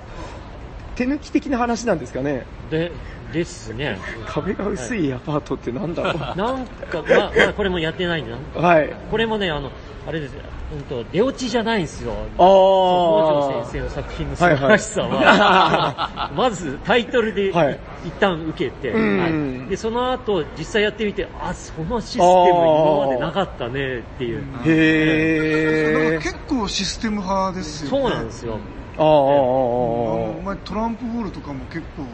[0.97, 2.47] 手抜き的な話なんですかね。
[2.71, 2.93] で、
[3.33, 3.99] ですね。
[4.27, 6.39] 壁が薄いアパートってなんだろう。
[6.39, 8.69] なんか、まあ、まあ、これもやってないんだな。
[8.69, 8.91] はい。
[9.11, 9.71] これもね、あの、
[10.07, 10.43] あれですよ、
[10.77, 12.13] うんと、出落ちじゃないんですよ。
[12.13, 13.71] あ北条ー。
[13.71, 24.45] 先生の作品の素晴らしさは、まずタイトルで、はい一旦受けて、うんはいで、その後実際やってみて、あ、そのシステム今までなかったねっていう。
[24.67, 26.21] へー。
[26.21, 27.99] 結構システム派ですよね。
[28.03, 28.59] そうなんですよ。
[28.97, 32.05] あーあーあああー前トランプボールとかも結構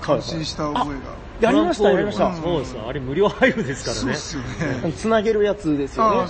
[0.00, 1.24] 感心した覚えが。
[1.40, 2.32] やりました、やりました。
[2.36, 2.86] そうですよ。
[2.88, 4.16] あれ無料配布ですからね。
[4.16, 4.92] そうっすよね。
[4.92, 6.28] つなげるやつですよね。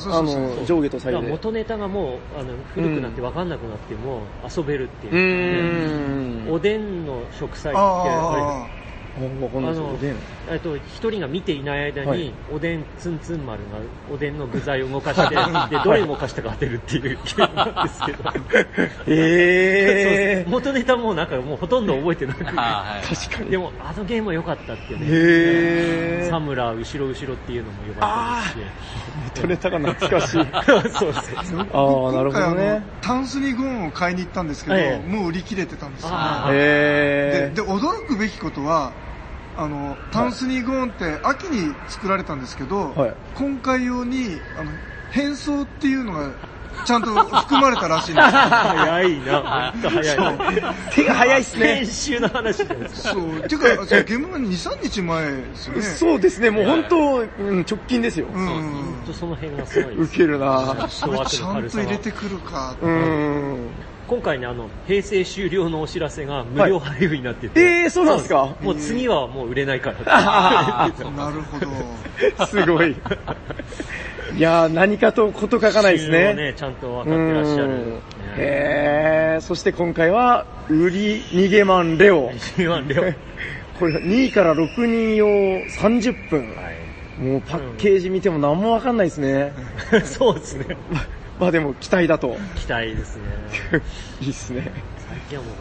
[0.65, 1.31] 上下と左右で。
[1.31, 4.23] 元ネタがもうあの古くなって分かんなくなっても
[4.57, 6.53] 遊べるっていう。
[6.53, 8.05] おでんの食材って、あわ
[9.51, 10.17] かんないですあのおでん
[10.51, 13.79] えっと、一人が見ていない間に、はいおでんツンツン丸が
[14.13, 15.35] おでんの具材を動かして、
[15.71, 18.31] で、どれ動かしたか当てるっていうゲームなんですけど。
[19.07, 22.51] へそう元ネタもうなんかもうほとんど覚えてなくて。
[22.57, 23.27] あーはいー。
[23.27, 23.51] 確かに。
[23.51, 25.07] でも、あのゲームは良かったっていうね。
[25.09, 26.31] へー。
[26.31, 28.75] サムラー、後ろ後ろっていうのも良かったですし。
[29.37, 30.47] 元ネタが懐かしい。
[30.65, 31.69] そうそうそう。
[31.73, 36.09] ああ、なるほ今回あのどね。、タンスにゴンを買いに行ったんですけど、ええもう売り切れてたんですよ。
[36.13, 38.93] あへで、で、驚くべきことは、
[39.57, 44.71] あの、タンスニーゴーンって秋に作られたんですけど、はい今回用に、あの、
[45.11, 46.31] 変装っていうのが
[46.85, 48.31] ちゃんと含まれたらしいんですよ。
[48.31, 50.75] 早いな、ほんと早いな。
[50.93, 51.87] 手が早いっすね編。
[51.87, 53.09] 集の話じゃないですか。
[53.11, 53.49] そう。
[53.49, 55.83] ていうか、 それゲームが2、3日前ですよね。
[55.83, 58.27] そうですね、もう本当、うん直近ですよ。
[58.27, 58.47] うん。
[58.47, 60.15] ほんとその辺がすごいです。
[60.15, 62.75] ウケるなそれちゃんと入れてくるか。
[62.83, 63.71] うーん。
[64.07, 67.61] 今回ね、あの、平成終了のお知らせが無料配布になってて。
[67.61, 68.55] えー、そうなんですか？
[68.61, 70.91] もう次はもう売れないから。
[71.17, 71.59] なるほ
[72.39, 72.45] ど。
[72.47, 72.95] すごい。
[74.37, 76.35] いやー、何かとこと書かないですね。
[76.35, 77.65] ね、ちゃんと分かってらっしゃる。
[77.65, 78.01] うん
[78.37, 82.31] へー、そして今回は、売り逃げマンレオ。
[82.33, 83.17] G1 レ
[83.79, 86.49] これ2から6人用30分。
[87.21, 87.23] オ。
[87.23, 89.53] もうパッケージ見ても何もわかんないですね。
[89.91, 90.03] はい。
[90.03, 90.77] そうですね。
[91.39, 92.37] まあでも期待だと。
[92.57, 93.23] 期待ですね。
[94.21, 94.71] いいっすね。
[95.09, 95.55] 最近はもう、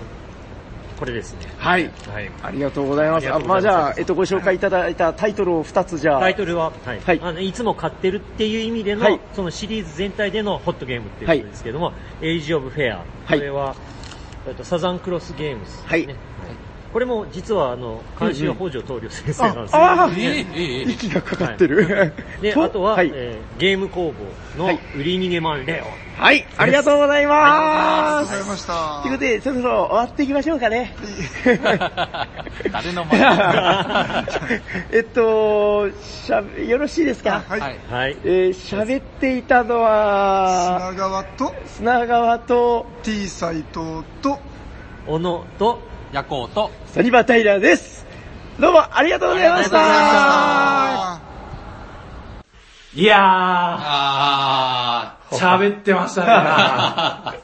[0.99, 1.39] これですね。
[1.57, 1.91] はい。
[2.11, 2.31] はい。
[2.43, 3.33] ありがとうございます。
[3.33, 6.19] あまあじゃあ、えっと、ご紹介いただいたタイトルを2つじゃあ。
[6.19, 12.97] タイトルは、はいはいあのいつも買ってるっていう意味での、はいそのシリーズ全体でのホットゲームっていうことですけども、エイジ・オブ・フェア。
[12.97, 13.75] はいこれは、
[14.47, 15.87] えっとサザンクロスゲームズですね。
[15.89, 16.07] はい
[16.93, 19.81] これも実はあの、監修は北条棟梁先生なんですよ。
[19.81, 22.13] ああえー、えー、えー息がかかってる。
[22.41, 23.11] で、とあとは、はい。
[23.13, 24.13] えーゲーム工
[24.57, 26.21] 房の売り逃げマンレオ。
[26.21, 28.33] はい、ありがとうございます。
[28.33, 30.93] ありがとうございましたということで、そろそろ終わっていきましょうかね。
[32.71, 33.19] 誰の前？
[34.91, 37.41] えっと、しゃべ、よろしいですか？
[37.47, 37.61] はい。
[38.23, 41.55] えー、喋っていたのは、砂川と？
[41.65, 44.39] 砂川と T 斎藤と、
[45.07, 45.79] 小野と、
[46.13, 48.05] 夜行と、サニバタイラーです。
[48.59, 51.19] どうもありがとうございました。
[52.93, 57.39] いやあー、喋ってましたね。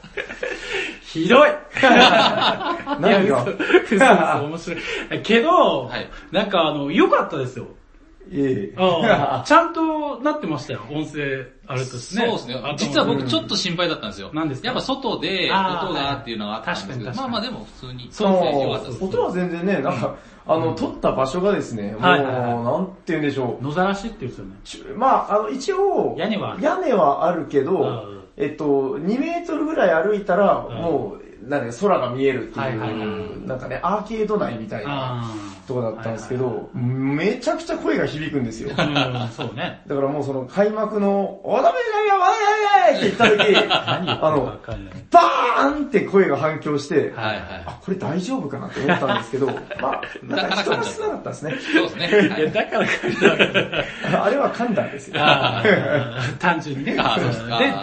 [1.02, 1.48] ひどい
[3.00, 3.44] 何が？
[4.40, 4.80] 面白い。
[5.24, 7.66] けど、はいなんかあの、良かったですよ。
[8.32, 8.78] ええ。
[8.78, 9.44] ああ。
[9.46, 12.26] ちゃんとなってましたよ、音声、あれとしてね。
[12.28, 12.74] そうですね。
[12.76, 14.30] 実は僕ちょっと心配だったんですよ。
[14.32, 14.68] 何ですか？
[14.68, 17.30] やっぱ外であー音がっていうのがあったんですけど、はい確かに。
[17.32, 18.08] まあまあでも普通に。
[18.10, 18.28] そう。
[18.32, 19.04] そうよかったです。
[19.04, 20.14] 音は全然ね、なんか、
[20.46, 22.16] あの、撮った場所がですね、もう、な
[22.80, 23.64] んて言うんでしょう。
[23.64, 24.94] 野ざらしって言うんですよね。
[24.96, 26.62] まあ、あの、一応、屋根はある。
[26.62, 28.64] 屋根はあるけどうん、えっと、
[28.98, 30.74] 2メートルぐらい歩いたら、うん。
[30.76, 35.22] もう、なんか空が見えるってはいう、なんかね、アーケード内みたいな。
[35.22, 35.24] あ
[35.66, 38.70] とこだったんですけはいど、めちゃくちゃ声が響くんですよ。
[39.36, 39.82] そうね。
[39.86, 42.30] だからもうその開幕の、おだめだよ、わい
[42.84, 44.58] わいって言った時、あの。
[45.10, 47.12] バーンって声が反響して。
[47.16, 51.58] あ、これ大丈夫かなって思ったんですけど、まあ、なんか人が少なかったですね。
[51.72, 52.06] そうですね。
[52.06, 55.16] はいいや、だからあれは噛んだんですよ。
[56.38, 56.92] 単純にね。
[56.92, 56.98] で、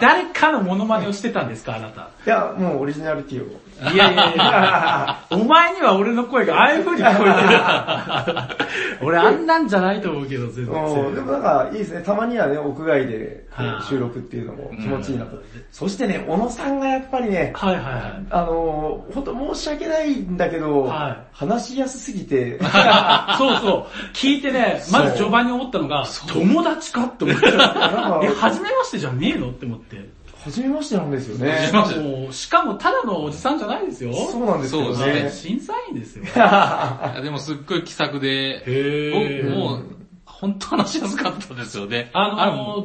[0.00, 2.10] 誰かのモノマネをしてたんですか、あなた。
[2.26, 3.60] いや、もうオリジナリティを。
[3.92, 7.58] いやいやいや、お前には俺の声がああいう風に聞こえてる。
[9.02, 11.26] 俺あんなんじゃないと思うけど、全うんでも然。
[11.26, 12.02] なんかいいですね。
[12.02, 13.46] たまにはね、屋外で
[13.88, 15.42] 収録っていうのも気持ちいいなと。
[15.72, 18.26] そしてね、小野さんがやっぱりね、はいはいはい。
[18.30, 22.58] あのー、ほんと申し訳ないんだけど、はい話しやすすぎて、
[23.38, 23.86] そうそう。
[24.12, 28.20] 聞いてね、まず序盤に思ったのが、友達かって思っちゃなんう。
[28.20, 30.17] かえ、初めましてじゃねえのって思って。
[30.48, 31.52] 初めましてなんですよね。
[31.52, 34.12] 初めましてもう、しかもただのおじさんじゃないですよ。
[34.12, 35.52] そうなんですよそうですね。
[35.52, 36.24] 審査員ですよ。
[37.22, 39.97] でもすっごい気さくで、へ僕もう、
[40.40, 42.10] 本当話しやすかったですよね。
[42.12, 42.40] あの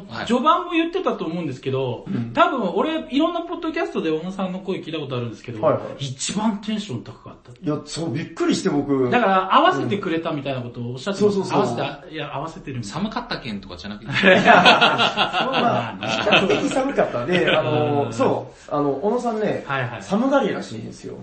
[0.09, 0.25] あはい。
[0.25, 6.05] 序盤も言ってたと思うんですけど、多分俺、いろんなポッドキャストで小野さんの声聞いたことあるんですけど、はいはい。
[6.05, 7.51] 一番テンション高かった。
[7.51, 9.07] いや、そう、びっくりして僕。
[9.11, 11.59] だから、合わせてくれたみたいなことをおっしゃってますそうそうそう。
[11.59, 12.83] 合わせて、いや、合わせてる。
[12.83, 20.01] 寒かったけんとかじゃなくて、 まあ、比較的寒かったで、 あのー、そう、あの、小野さんね、はいはい。
[20.01, 21.17] 寒がりらしいんですよ。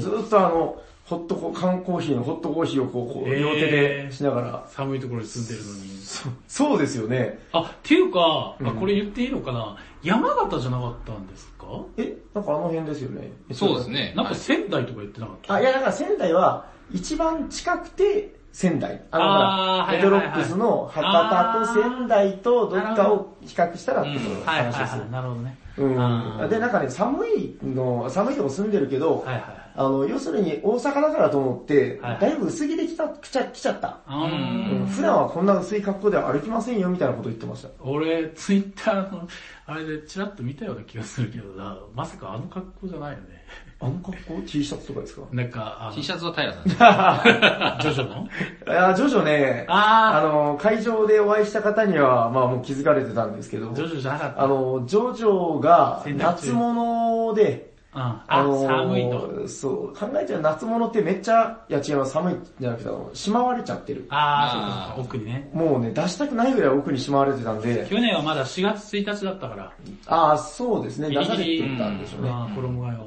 [0.00, 0.76] ずーっとあの、
[1.08, 4.64] ホットコ、缶コーヒーのホットコーヒーをこう、両手でしながら。
[4.68, 5.98] 寒いところに住んでるのに。
[6.46, 7.38] そうですよね。
[7.52, 9.78] あ、っていうか、うんあこれ言っていいのかな？
[10.02, 11.66] 山形じゃなかったんですか？
[11.96, 13.32] え、なんかあの辺ですよね。
[13.52, 13.90] そうです。
[13.90, 14.12] ね。
[14.16, 19.02] なんか仙台とか言ってなかった、あ、いやだから仙台は一番近くて仙台。
[19.10, 25.10] あの、あーほらメトロックスの博多と仙台とどっかを比較したらっていううんはいはい話ですよはい。。
[25.10, 25.58] なるほどね。
[25.78, 26.48] うん。
[26.50, 29.42] で、なんかね、寒いの、寒いとこ住んでるけど、はいはい。
[29.78, 33.98] あの、要するに大阪だからと思って、はいだいぶ薄着で来た、来ちゃ、来ちゃった。
[34.06, 37.68] 普段はこんな薄い格好では歩きませんよみたいなこと言ってました。
[37.80, 39.28] 俺、ツイッターの、
[39.66, 43.38] あれでチラッと見たような気がするけどな、まさかあの格好じゃないよね。
[43.80, 45.22] あの格好 ?T シャツとかですか？
[45.30, 46.76] なんか、T シャツは平さんです。
[46.76, 48.26] ジョジョの？
[48.26, 48.28] い
[48.74, 54.42] や、ジョジョね、ああの、会場でお会いした方には、まあもう気づかれてたんですけどー、、ジョジョじゃなかった。
[54.42, 59.48] あの、ジョジョが夏物で、うん、あ、あの寒いと。
[59.48, 64.06] そう、考えちゃう夏物ってめっちゃ、いや違います、寒いじゃなくて、あの、しまわれちゃってる。
[64.10, 65.50] ああーそうか、奥にね。
[65.52, 69.72] もうね、出したくないぐらい奥にしまわれてたんで、去年はまだ4月1日だったから、
[70.06, 72.30] ああ、そうですね、ギ出されてたんでしょうね。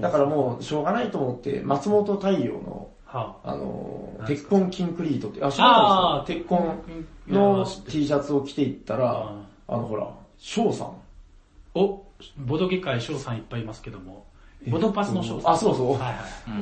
[0.02, 3.56] だからもう、しょうがないと思って、松本太陽の、はあ。
[3.56, 5.72] の何、です鉄か痕キンクリートって、あ、知ら
[6.18, 6.48] ないですか？
[6.48, 6.72] 鉄痕
[7.30, 9.34] あ、の T シャツを着ていったらあ、
[9.68, 10.94] あのほら、翔さん。
[11.76, 12.04] お、
[12.38, 14.26] ボドゲ界翔さんいっぱいいますけども、
[14.68, 15.54] ボドパスの翔さん。
[15.54, 15.94] あ、そうそう。
[15.94, 16.14] はいはい。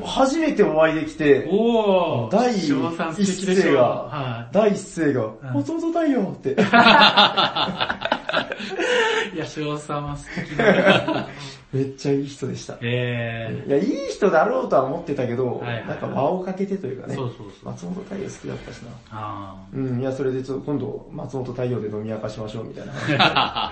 [0.05, 2.71] 初めてお会いできて、おー、第一。
[3.61, 6.51] 声がは第一声が、松本太陽って。
[6.51, 6.53] い。
[9.35, 10.71] いや、翔さんは素敵だ
[11.05, 11.27] な。
[11.71, 12.77] めっちゃいい人でした。
[12.81, 17.65] えいや、いい人だろうとは思ってたけど、はいはいなんか輪をかけてというかー、ね、そうそうそう。
[17.65, 18.91] 松本太陽好きだったしな。
[19.11, 22.93] あうん、いや、それでちょっと今度、松本太陽で飲み明かしましょうみたいな。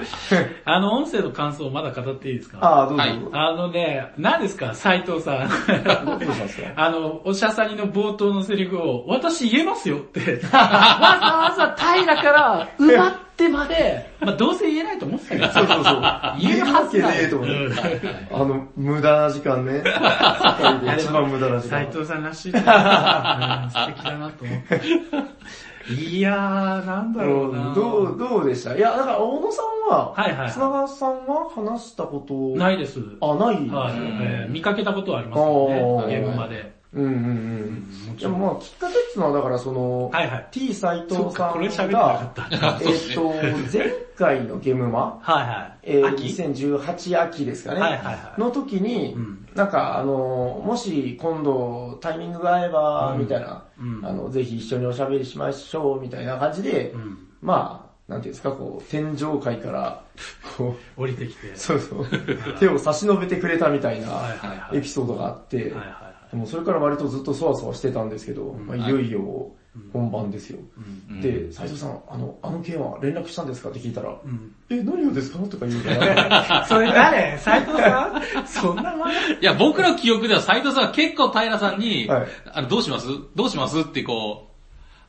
[0.65, 2.59] あの、音声の感想まだ語っていいですか？
[2.61, 3.01] ああ、どうぞ。
[3.03, 3.19] はい。
[3.31, 5.37] あのね、何ですか、斉藤さん。
[5.39, 16.01] どうしたんですかあの、おしゃさにの冒頭のセリフを、私言えますよって、わざわざ平から奪っってまで、 まあどうせ言えないと思ってたけど、そうそうそう。
[16.41, 17.86] 言えるはずだ言えるわけねえと思って。
[18.31, 19.81] あの、無駄な時間ね。
[20.97, 21.79] 一番無駄な時間。
[21.83, 22.73] 斉藤さんらしい素敵だ
[24.17, 24.81] なと思って。
[25.93, 27.73] いやー、なんだろうな。
[27.73, 28.75] どう、どうでした？
[28.75, 32.99] いや、だから、小野さんは、はいはいはい砂川さんは話したこと、ないです。
[33.21, 36.76] あ、ない、はい、えー見かけたことはありますおよーね、ゲームまで。
[36.93, 37.13] うんうんう
[38.11, 38.15] ん。
[38.15, 42.79] でもまあ、きっかけっていうのは、だからその、はいはい T 斎藤そうか、さんこれ喋ってなかがっ、た。
[42.83, 43.33] えっと、
[43.71, 45.77] 前回のゲームマ、はいはい。
[45.83, 47.81] えー、秋？2018秋ですかね。
[47.81, 60.03] はいはいはいの時に、うんなんかあの、もし今度タイミングが合えば、うんみたいな、うんあの、ぜひ一緒におしゃべりしましょう、みたいな感じで、うんまあ、なんていうんですか、こう、天上界から、
[60.57, 61.55] こう、降りてきて。
[61.55, 62.05] そうそう、
[62.59, 66.16] 手を差し伸べてくれたみたいなはいはいはいエピソードがあって、はいはいはい。
[66.31, 69.51] でもそれから割とずっとそわそわしてたんですけど、まあ、いよいよ
[69.93, 70.59] 本番ですよ。
[71.09, 71.21] うん。
[71.21, 73.69] で、斉藤さん、あの、あの件は連絡したんですか？
[73.69, 74.51] って聞いたら、ん。
[74.69, 75.37] え、何をですか？
[75.47, 77.37] とか言うから、 それ誰？
[77.37, 78.11] 斉藤さ
[78.41, 78.47] ん？
[78.47, 79.13] そんな前？
[79.35, 82.27] いや、僕の記憶では斉藤さんは結構平さんに、はい。
[82.53, 83.07] あの、どうします？
[83.35, 83.79] どうします？
[83.81, 84.53] ってこう、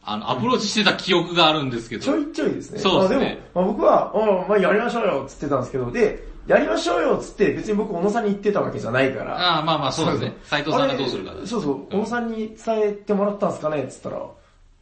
[0.04, 2.04] あの、アプローチしてた記憶があるんですけど。
[2.04, 2.78] ちょいちょいですね。
[2.78, 3.40] そうですね。
[3.54, 9.36] まあ、でも、まあ、僕は、うんまあやりましょうよっつってたんですけど、で、やりましょうよっつって別に僕小野さんに言ってたわけじゃないから。
[9.38, 10.36] ああ、まあまあそうですね。
[10.44, 11.50] 斉藤さんがどうするかあれです。
[11.52, 14.16] そうそう、小野さんに伝えてもらったんですかねっつったら、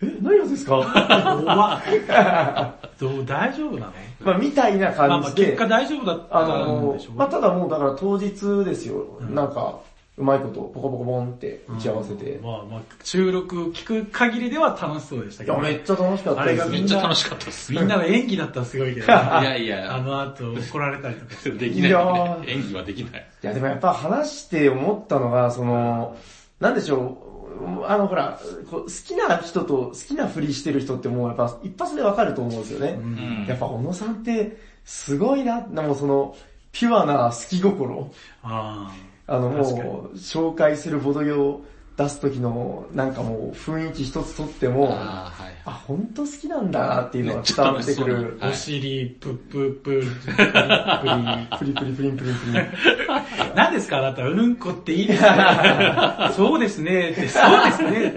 [0.02, 0.70] え、何がですか？
[0.76, 1.80] 怖っ
[3.00, 3.92] どう大丈夫なの？
[4.24, 5.42] まあみたいなまあ感じで。
[5.42, 6.48] まあ結果大丈夫だったあん
[6.86, 9.74] のでしょ、うまあただもうだから当日ですよ、なんか、
[10.18, 12.36] うまいことポコポコボンって打ち合わせて。
[12.36, 15.56] いまあまあ、収録聞く限りでは楽しそうでしたけど。
[15.58, 16.62] や、めっちゃ楽しかったです。
[16.62, 17.74] あれがめっちゃ楽しかったです。
[17.74, 21.58] いみんなの演技だったらすごいけど、やいや、あの後怒られたりとか。
[21.58, 23.28] できないいやー演技はできない。
[23.42, 26.16] いや、でもやっぱ話して思ったのが、その、
[26.60, 27.18] なんでしょ
[27.60, 28.40] う、あのほら、
[28.70, 32.98] こう好きな人と好きなふりしてる人ってもうやっぱ一発でわかると思うんですよね。
[32.98, 34.56] うんやっぱ小野さんって
[34.86, 36.34] すごいな、でもその、
[36.72, 38.10] ピュアな好き心。
[38.42, 38.90] あ
[39.28, 41.62] あのもう、紹介するボドゲを
[41.96, 45.52] 出す時の、なんかもう雰囲気一つとっても、ああ、はい。
[45.64, 48.38] あ、本当好きなんだなっていうのが伝わってくる。
[48.40, 52.66] あ、お尻、プップップッ、プリプリプリンプリンプリン。
[53.56, 56.30] 何ですかあなた、うんこっていいですか？
[56.36, 58.14] そうですねって、そうですね。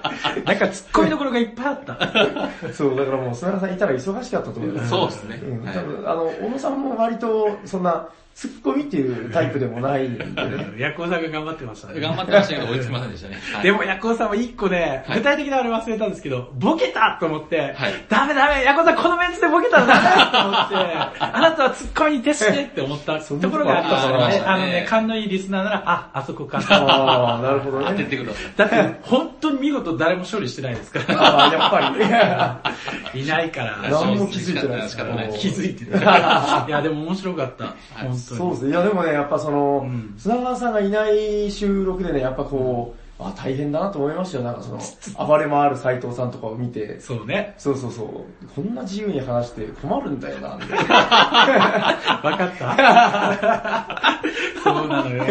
[0.46, 2.72] なんか突っ込みどころがいっぱいあった。
[2.72, 4.88] そう、だからもう砂原さんいたら忙しかったと思います。
[4.88, 5.40] そうですね。
[5.44, 8.08] うん、はい多分、あの、小野さんも割と、そんな、
[8.38, 10.32] ツッコミっていうタイプでもないんでね。
[10.78, 11.98] ヤコウさんが頑張ってましたね。
[11.98, 13.38] 頑張ってましたけど追いつきませんでしたね。
[13.52, 20.74] は いでも、ヤコウさんは一個ね、はい具体的なあれ忘れたんですけど、ボケたと思って、はいダメダメ、ヤコウさんこのメンツでボケたらダメだと思って、
[21.18, 24.44] あなたはツッコミに徹してって思ったところがありましたね。
[24.46, 26.62] あのね、勘のいいリスナーなら、あ、あそこか。
[26.70, 27.86] ああ、なるほどね。
[27.88, 28.52] 当ててください。
[28.56, 31.18] だって、本当に見事誰も処理してないですから。
[31.20, 33.20] ああ、やっぱり。
[33.20, 33.78] いないから。
[33.90, 35.98] 何も気づいてないです仕方ない気づいてる。
[35.98, 37.74] いや、でも面白かった。
[38.00, 38.27] 本。
[38.36, 38.70] そうですね。
[38.70, 44.44] いやでもね、やっぱその、うん砂川さんがいない収録でね、やっぱこう、あ、大変だなと思いましたよ。
[44.44, 47.54] なんかその、暴れ回る斎藤さんとかを見て、そうね。
[47.58, 50.94] そうそうそう、こんな自由に話して困るんだよな、みたいな。
[52.22, 54.20] わかった
[54.62, 55.24] そうなのよ。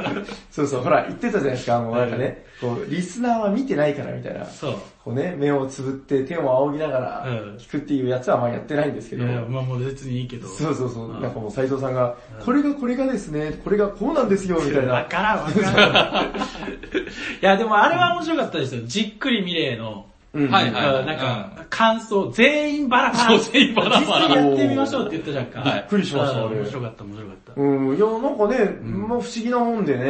[0.50, 4.46] そうそう、ほら、言ってたじゃないですか、もうなんかね、こう、リスナーは見てないからみたいな。
[4.46, 4.74] そう。
[5.10, 10.48] こうね、目をつぶって手を仰ぎながらうん聞くっていうやつはまあやってないんですけど、いや、まあもう別にいいけど。
[10.48, 14.92] そうそうそう、んなんかもう斉藤さんが、これがこれがですね、これがこうなんですよ、みたいな。
[14.94, 16.26] わからんわからん。
[16.30, 16.40] い
[17.40, 18.82] や、でもあれは面白かったですよ。
[18.84, 23.38] じっくりミレーの、うんはいはいうんなんか、感想、全員バラバラ。
[23.40, 25.60] そう全員バラバラ実際やってみましょうって言ったじゃんか。
[25.60, 27.60] はいびっくりしました面白かった、面白かった。
[27.60, 30.04] うん、いや、なんかね、まあ不思議なもんでね、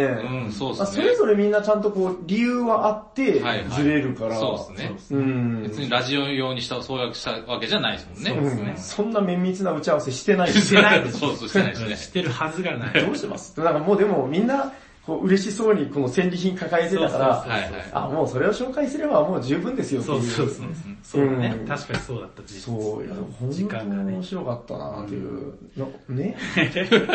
[0.45, 1.05] うん、そうまあ、ですね。
[1.05, 5.21] それぞれみんなちゃんとこう、理由はあってはいはい、ずれるから、そうですね。
[5.21, 5.63] うん。
[5.63, 8.51] 別にラジオ用にした、創約したわけじゃないですもんね。
[8.73, 11.97] うんそんな綿密な打ち合わせしてないしてないですそうそう、してないですね。
[11.97, 13.05] 知ってるはずがない。
[13.05, 13.59] どうしてます？
[13.61, 14.73] なんかもうでもみんな、
[15.07, 17.71] こう嬉しそうにこの戦利品抱えてたから、はいはい。
[17.93, 20.27] あ、もうそれを紹介すればもう十分ですよってそいうう。
[20.31, 20.67] そうそう。
[21.03, 21.67] そうだねうん。
[21.67, 26.37] 確かにそうだった、実際そう、いや、本時当に間がね面白かったなっていう、のね？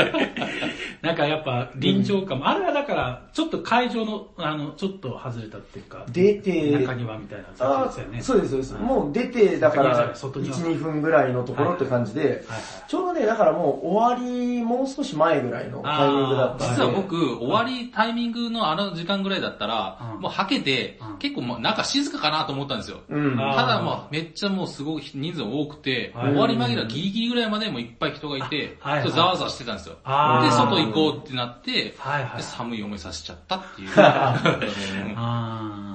[1.02, 8.22] なんかやっぱ臨場感も、あれはだから、ちょっと会場の、あの、ちょっと外れたっていうか、出て、中庭みたいなあ感じですよね。
[8.22, 8.76] そうです、そうです。
[8.76, 12.42] うんもう出て、だから、中庭じゃない1、外庭2分ぐらいのところって感じで、はいはい
[12.88, 16.76] ちょうどね、だからもう終わり、もう少し前ぐらいのタイミングだったんで。
[16.76, 23.00] 実は僕、終わりタイミングのあの時間ぐらいだったら、うんもうはけてうん、結構もうなんか静かかなと思ったんですよ。
[23.10, 23.40] うん。
[23.40, 29.96] あーただもうめっちゃもうすごい人数多くて、はい終わり間際ギリギリぐらいまでもういっぱい人がいて、あはいはいちょっとざわざわしてたんですよ。
[30.04, 33.90] あーで、外行こうってなって、はいはいで寒い思いさせちゃったっていう。
[33.96, 34.40] あ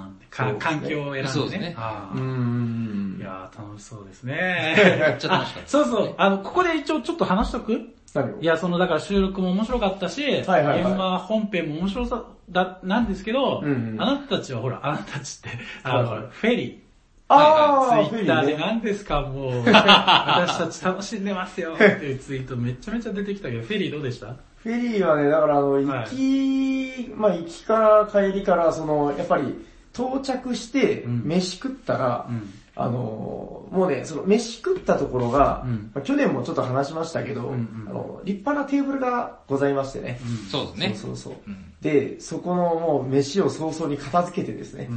[0.09, 1.29] ーか環境を選んでね。
[1.29, 3.17] そうですねあーうん。
[3.19, 4.75] いや楽しそうですね。
[4.77, 7.95] めっちゃ楽しかったあ そうそう、あの、ここで一応ちょっと話しとく？
[8.41, 10.81] いや、その、だから収録も面白かったし、はいはいはい。
[10.83, 14.03] 現場本編も面白さだ、なんですけど、うんうん。
[14.03, 15.51] あなたたちはほら、あなたたちって、
[15.85, 16.29] あの、はいはい。
[16.31, 16.83] フェリ
[17.29, 21.75] あー、ー、ツイッターで何ですか、もう、 私たち楽しんでますよ。
[21.75, 24.35] っていうツイートめちゃめちゃ出てきたけど、フェリーどうでした？
[24.57, 25.85] フェリーはね、だからあの、はい。
[25.85, 31.23] 行き、まあ行きから帰りから、その、やっぱり、到着して、うん。
[31.25, 32.51] 飯食ったら、うん
[32.83, 40.21] あの、もうね、その飯食ったところが、うんまあ去年もちょっと話しましたけど、うんうんあの立派なテーブルがございましてね。
[40.51, 40.95] そうですね。
[40.95, 41.43] そうそうそう。
[41.47, 44.91] うんで、そこのもう飯を早々に片付けてですね、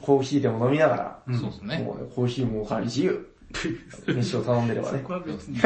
[0.00, 1.78] コーヒーでも飲みながら、うんそうですね。
[1.78, 3.33] もうね、コーヒーもおかわり自由。
[4.06, 5.06] 飯を頼んでればねそ。
[5.08, 5.58] こは別に。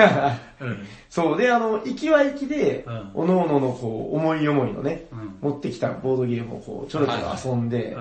[0.60, 0.78] う ん
[1.08, 7.12] そう、で、あの、行きは行きで、うんおのののこう、思い思いのね、うん持ってきたボードゲームをこう、ちょろちょ
[7.50, 7.96] ろ遊んで、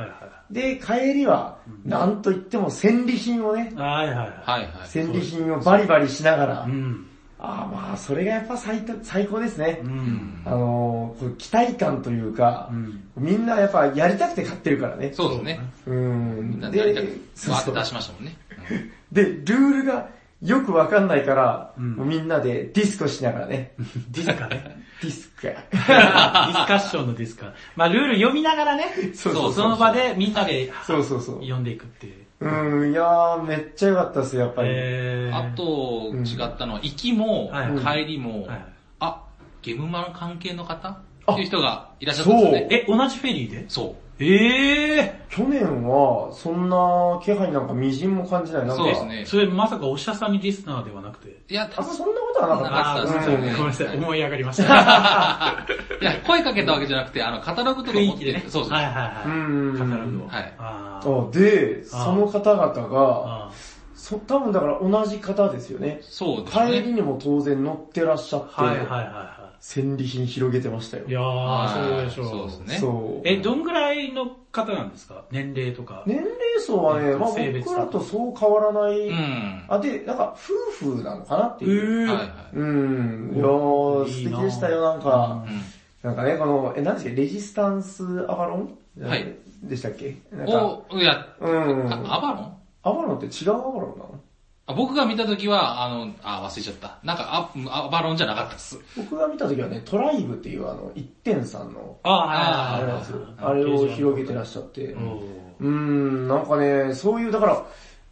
[0.50, 4.28] で、帰りは、なんといっても戦利品をね、はいはいはい。
[4.44, 4.70] はいはい。
[4.86, 7.06] 戦利品をバリバリしながら、うん。
[7.40, 9.80] ああまあ、それがやっぱ最高最高ですね。
[9.84, 10.42] うん。
[10.46, 15.12] あのー期待感というか、うんみんなやっぱやりたくて買ってるからね。
[15.14, 15.60] そうですね。
[15.86, 16.50] うん。
[16.50, 18.38] みんなでやりたくで、そうそう出しましたもんね。
[19.12, 20.10] で、ルールが
[20.42, 23.74] よくわかんないから、うんみんなでディスコしながらね。
[24.12, 24.84] ディスカね。
[25.02, 25.48] ディスコ。
[25.48, 27.54] ディスカッションのディスカ。
[27.76, 31.36] まあルール読みながらね、そうそうその場でみんなでそうそうそう。
[31.42, 32.16] 読んでいくっていう。
[32.40, 34.70] うん、いやー、めっちゃ良かったです、やっぱり。
[34.72, 37.64] えーあ、と、違ったのは、行きもは
[37.98, 38.66] い、帰りもはい、
[39.00, 39.24] あ、
[39.64, 40.90] ゲームマン関係の方？
[40.90, 42.68] っていう人がいらっしゃったんですね。
[42.72, 43.66] え、同じフェリーで？
[43.68, 44.07] そう。
[44.20, 48.66] ええ去年は、そんな気配なんか微塵も感じない。
[48.66, 49.26] なんか、そうですね。
[49.26, 51.44] それまさかおしゃさみリスナーではなくて。
[51.50, 53.18] いや、多あ、分そんなことはなかった。
[53.18, 55.66] ですうんねごめんなさい、思い上がりました。
[56.02, 58.46] いや、声かけたわけじゃなくて、あの、カタログとか持って雰囲気でね。
[58.48, 58.74] そうそう。
[58.74, 59.28] はいはいはい。
[59.28, 59.30] う
[59.76, 60.28] んカタログを。
[60.28, 63.50] はいあーあで、あその方々が、あ
[63.94, 66.00] そ多分だから同じ方ですよね。
[66.02, 66.66] そうですね。
[66.82, 71.10] 帰りにも当然乗ってらっしゃって、ーはいはいはいは戦利品広げてましたよい。
[71.10, 71.14] い。
[71.14, 72.50] やー、はいそうでしょう。
[72.50, 72.78] そうですね。
[72.80, 73.28] そう。
[73.28, 75.26] え、どんぐらいの方なんですか？
[75.32, 76.04] 年齢とか。
[76.06, 76.30] 年齢
[76.60, 79.08] 層はね、まあ性別僕らとそう変わらない。
[79.10, 79.66] うん。
[79.68, 80.36] あ、で、なんか
[80.82, 82.08] 夫婦なのかなっていう。
[82.08, 82.28] ーはいはい。
[82.54, 83.34] うん。
[83.36, 85.44] いやー、素敵でしたよ、なんか。
[85.48, 85.62] うん
[86.04, 87.22] なんかね、この、え、何でしたっけ？
[87.22, 88.78] レジスタンスアバロン？
[89.02, 89.36] はい。
[89.64, 90.16] でしたっけ？
[90.32, 91.92] なんか、お、いや、うん。
[91.92, 92.54] あアバロン？
[92.84, 94.12] アバロンって違うアバロンなの？
[94.14, 94.18] あ
[94.76, 97.00] 僕が見たときは、あの、あ、忘れちゃった。
[97.04, 98.78] なんか、あ、アバロンじゃなかったっす。
[98.98, 103.20] 僕が見た時はね、トライブっていうあの、1.3の、ああれなんですよ。
[103.38, 104.88] あれを広げてらっしゃって。
[104.88, 107.66] うーん、なんかね、そういう、だから、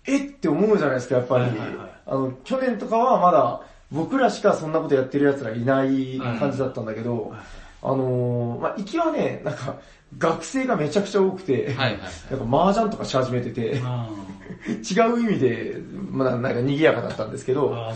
[0.08, 1.46] えって思うじゃないですか、やっぱり。
[1.46, 7.34] はいはいはいあの、去年とかはまだ、僕らしかそんなことやってる奴らいない感じだったんだけど、
[7.82, 9.76] あのー、まあ、行きはね、なんか、
[10.18, 12.00] 学生がめちゃくちゃ多くて、はいはい。
[12.32, 14.10] なんか麻雀とかし始めてて、あ
[14.68, 15.78] 違う意味で、
[16.12, 17.94] まあ、なんか賑やかだったんですけーど、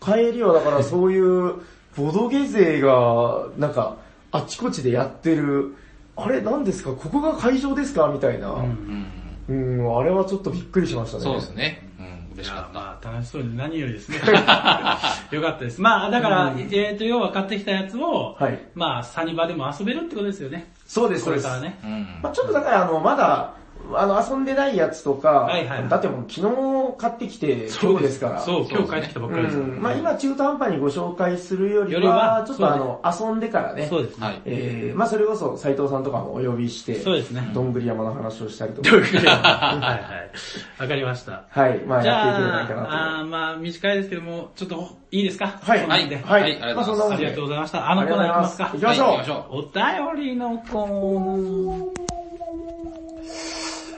[0.00, 1.54] 帰りはだからそういう、
[1.96, 3.98] ボドゲ勢が、なんか、
[4.30, 5.76] あちこちでやってる、
[6.16, 8.50] あれ何ですかここが会場ですかみたいな。
[8.50, 9.06] うん。
[9.48, 11.24] うん、あれはちょっとびっくりしましたね。
[11.24, 11.88] そうですね。
[11.98, 12.72] うん、嬉しかった。
[12.72, 14.18] まあ楽しそうで何よりですね。
[14.22, 15.80] よかったです。
[15.80, 18.58] まあだから、えっと、要は買ってきたやつを、はい。
[18.74, 20.72] まあサニバでも遊べるってことですよね。
[20.92, 21.46] そうです、そうです。
[21.46, 21.78] これからね。
[21.82, 22.20] うん。
[22.22, 23.54] まあちょっとだからあの、まだ、
[23.94, 28.40] あの、遊んでないやつとか、はいはいだってもう昨日買ってきて、今日ですから。
[28.40, 29.82] そう、今日帰ってきたばっかりですからうん。
[29.82, 33.86] まあ今中途半端にご紹介するよりはは、ちょっとあの、遊んでからね。
[33.88, 34.26] そうですね。
[34.26, 34.42] はい。
[34.44, 37.50] えー、まあそれこそ斉藤さんとかもお呼びして、そうですね。
[37.52, 38.90] どんぐり山の話をしたりとか。
[38.90, 40.82] はいはい。
[40.82, 41.44] わかりました。
[41.48, 45.58] はい、まあじゃやっていければいいかあ、なあーまあ短いですけども、ちょっといいですか？
[45.62, 45.86] はい。
[45.86, 47.16] はい、はいありがとうまあそんなもんで。
[47.16, 47.90] ありがとうございました。
[47.90, 49.08] あのコーナー行きますか行きましょう。
[49.08, 49.58] はい行きましょう。
[49.58, 52.01] お便りのコーナー。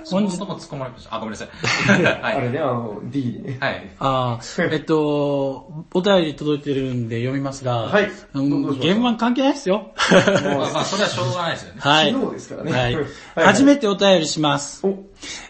[0.04, 1.14] そもそも突っ込まれました。
[1.14, 1.48] あ、ごめんなさい。
[2.22, 2.36] はい。
[2.36, 3.56] あれね、あの、D ね。
[3.60, 3.90] はい。
[3.98, 9.92] ああ、えっと、お便り届いてるんで読みますが、はい現場関係ないですよ。
[9.96, 11.80] まあまあ、それはしょうがないですよね。
[11.82, 12.12] はい。
[12.12, 12.72] 昨日ですからね。
[12.72, 12.94] はい。
[12.96, 13.04] はい
[13.36, 14.86] 初めてお便りします。
[14.86, 14.98] お、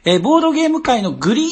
[0.05, 1.43] えーボードゲーム界のグリ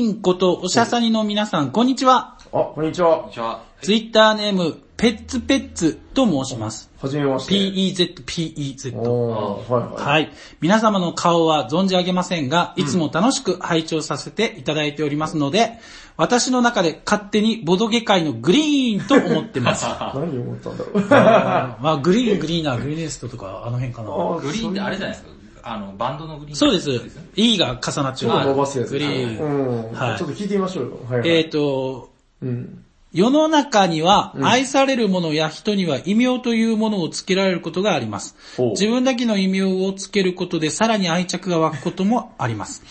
[0.00, 2.38] ーンことおしゃさにの皆さん、こんにちは。
[2.52, 3.34] あ、こんにちはこんに。
[3.34, 3.60] ちは。
[3.82, 6.90] ツイッターネーム、ペッツペッツと申します。
[6.98, 7.54] はじめまして。
[7.54, 8.96] PEZ、PEZ。
[8.96, 10.02] はいはい。
[10.02, 10.32] はい。
[10.60, 15.72] 皆様の顔は存じ上げませんが、いつも楽しく拝聴させていただいておりますので、
[16.16, 19.84] 私の中で勝手にボドゲ界のグリーンと思ってます。
[20.14, 21.00] 何を思ったんだろう。
[21.10, 24.08] まあ、グリーン、グリーナー、グリーネストとか、あの辺かな。
[24.10, 25.36] あグリーンってあれじゃないですか？
[25.68, 26.56] あの、バンドのグリーン。
[26.56, 26.90] そうです。
[27.34, 28.32] E が重なっちょっ。
[28.42, 28.90] と伸ばすやつ。
[28.92, 29.88] グリーン。
[29.90, 29.92] うん。
[29.92, 30.92] はいちょっと聞いてみましょうよ。
[31.10, 31.28] はいはい。
[31.28, 32.08] えっと、
[32.40, 32.82] うん。
[33.12, 38.36] 世の中には愛されるものや人には異名というものをつけられることがあります。
[38.72, 42.82] 自分だけの異名をつけることでさらに愛着が湧くこともあります。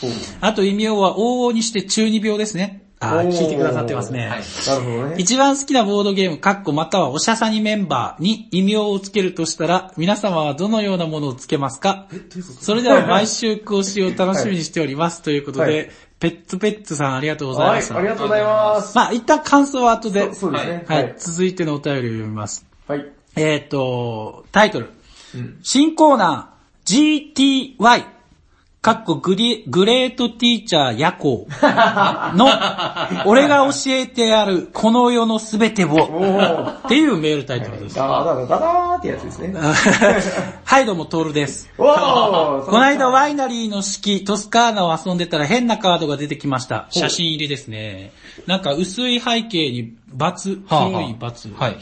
[0.41, 2.84] あと異名は往々にして中二病ですね。
[2.99, 4.27] あー、聞いてくださってますね。
[4.27, 4.39] はい。
[4.67, 5.15] なるほどね。
[5.17, 12.07] 一番好きなボードゲーム、カッコまたはおしゃさにメンバーに異名をつけるとしたら、皆様はどのようなものをつけますか？
[12.61, 15.21] それでは毎週更新を楽しみにしております。
[15.21, 17.97] ということで、はいペッツペッツさんありがとうございはい、ました。
[17.97, 18.95] ありがとうございます。
[18.95, 20.33] まあ一旦感想は後で。
[20.33, 20.85] そうですね。
[20.87, 21.13] は、はいい。
[21.17, 22.65] 続いてのお便りを読みます。
[22.87, 23.05] はい。
[23.35, 24.89] えっ、と、タイトル。
[25.61, 28.14] 新コーナー GTY。
[28.85, 31.47] かっこグリグレートティーチャー夜行
[32.35, 32.47] の、
[33.25, 35.95] 俺が教えてやるこの世のすべてを。
[36.85, 37.95] っていうメールタイトルです。
[37.95, 39.55] ダダダダダーってやつですね。
[40.63, 41.67] はい、どうも、トールです。
[41.77, 46.85] この間ワイナリーの式、トスカーナを遊んでたら変なカードが出てきました。
[46.91, 48.11] 写真入りですね。
[48.45, 51.49] なんか薄い背景にバツ、はあはあ広いバツ。
[51.57, 51.77] はい。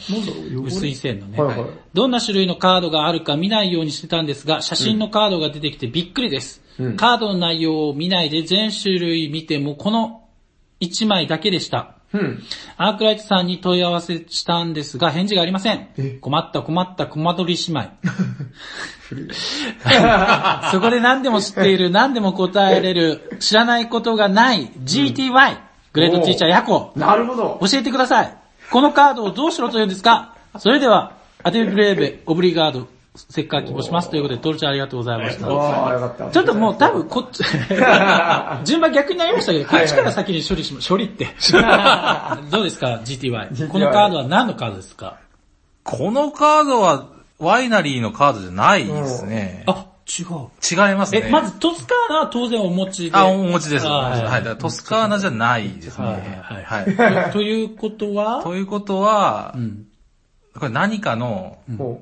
[0.66, 1.42] 薄い線のね。
[1.42, 1.70] はいはい。
[1.94, 6.63] どんな種類のカードがあるか見ないようにしてたんですが、写真のカードが出てきてびっくりです。
[6.80, 10.22] うんカードの内容を見ないで全種類見てもこの
[10.82, 11.96] 1枚だけでした。
[12.14, 12.44] うん。
[12.78, 16.18] アークライトさんに問い合わせしたんですが返事がありませんえ？
[16.22, 17.90] 困った困った困どり姉妹。
[20.72, 25.58] そこで何でも知っている、 何でも答えれる、知らないことがない GTY、
[25.94, 26.92] グレートティーチャーヤコ。
[26.96, 27.60] なるほど。
[27.62, 28.34] 教えてください。
[28.72, 30.36] このカードをどうしろと言うんですか？
[30.58, 31.14] それでは、
[31.44, 34.10] アテブレーベ、オブリガード、せっかく希望します。
[34.10, 36.32] ということで、トルちゃんありがとうございました。
[36.32, 37.44] ちょっともう多分こっち、
[38.66, 41.28] 順番逆になりましたけど、こっちから先に処理しま、処理って。
[42.50, 43.70] どうですか ?GTY。
[43.70, 45.18] このカードは何のカードですか？
[45.84, 47.06] このカードは、
[47.40, 49.64] ワイナリーのカードじゃないですね。
[49.68, 50.28] あ、違う。
[50.90, 51.24] 違いますね。
[51.28, 53.18] え、まずトスカーナは当然お持ちで。
[53.18, 53.88] あ、お持ちです。
[53.88, 54.24] あはい。
[54.24, 56.08] はいだからトスカーナじゃないですね。
[56.44, 57.26] はいはい。
[57.28, 58.42] とということは？
[58.44, 59.86] ということはう、ん。
[60.56, 62.02] これ何かのほ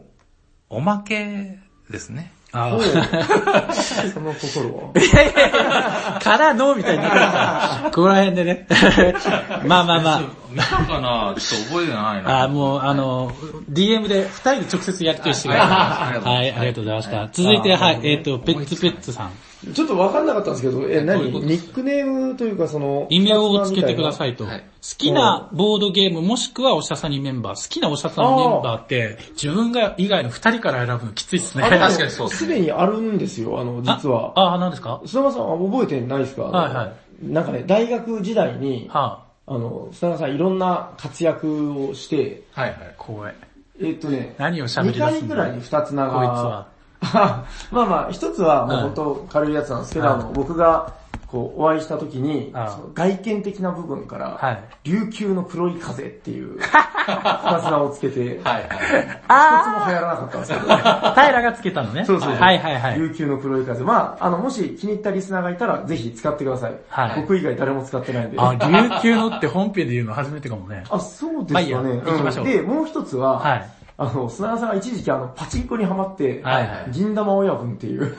[0.74, 1.60] おまけ
[1.90, 2.32] ですね。
[2.54, 2.82] あう。
[4.14, 5.02] その心は？
[5.02, 7.92] いやいやいや、からのみたいになって。
[7.92, 8.68] ここら辺でね。
[9.68, 10.22] まあまあまあ。
[10.50, 11.36] 見たかな？
[11.38, 12.44] ちょっと覚えてないな。
[12.44, 13.32] あもう、あの、
[13.70, 16.20] DM で二人で直接やりとりしてください。
[16.22, 17.30] はい、ありがとうございました。
[17.34, 19.32] 続いて、はい、えっと、ペッツペッツさん。
[19.74, 21.30] ちょっとわかんなかったんですけど、え、何？
[21.30, 24.46] ニックネームというかその、異名をつけてくださいと。
[24.46, 27.64] はい好きなボードゲームもしくはおしゃさにメンバー。
[27.64, 31.64] 好きなおしゃさにメンバーって、自分が以外の二人から選ぶのきついっすね。
[31.64, 34.34] 確かにそうですすねでにあるんですよ、あの、実は。
[34.36, 35.00] あ、あ、何ですか？
[35.06, 36.44] 砂川さんは覚えてないですか？
[36.46, 37.28] はいはい。
[37.32, 42.96] なんかね、大学時代に、はあの、砂川さんいろんな活躍をして、はいはい。
[42.98, 43.36] 怖い。
[43.80, 46.68] えっとね、何を喋り2出すんだ回くらいに2つ名が、こいつは。
[47.12, 50.94] まあまあ、一つはもうはい本当軽いやつなんですけど、はいあの、僕が
[51.32, 58.64] こうお会いした時に、はいその外見的な部分から、はい琉球の黒い風っていう、二つ名をつけて、はいはい。
[59.30, 62.06] 一つも流行らなかったんですけど、平がつけたのね。
[62.06, 63.00] そうそうそうはいはいはい。
[63.00, 63.84] 琉球の黒い風。
[63.84, 66.74] まあ、あの、もし気に入ったリスナーがいたら、ぜひ使ってください。
[66.90, 68.38] はい僕以外誰も使ってないんで。
[68.40, 70.84] あ、琉球のって本編で言うの初めてかもね。
[70.90, 71.54] あ、そうですかね。
[71.54, 73.70] まあいいや行きましょうんで、もう一つは、はい。
[73.98, 76.92] あの、砂川さんが一時期あの、パチンコにハマって、はいはい。
[76.92, 78.18] 銀玉親分っていう、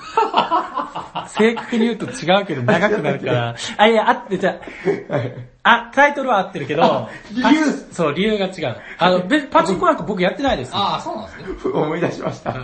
[1.29, 3.57] 正確に言うと違うけど長くなるから。
[3.77, 4.61] あ、いや、あって、じゃ
[5.09, 5.17] あ、
[5.65, 8.77] あ、タイトルは合ってるけど、理由そう、理由が違う。
[8.99, 10.73] あの、べパチンコなんか僕やってないです。
[10.75, 11.73] ああ、そうなんですね。
[11.73, 12.57] 思い出しました。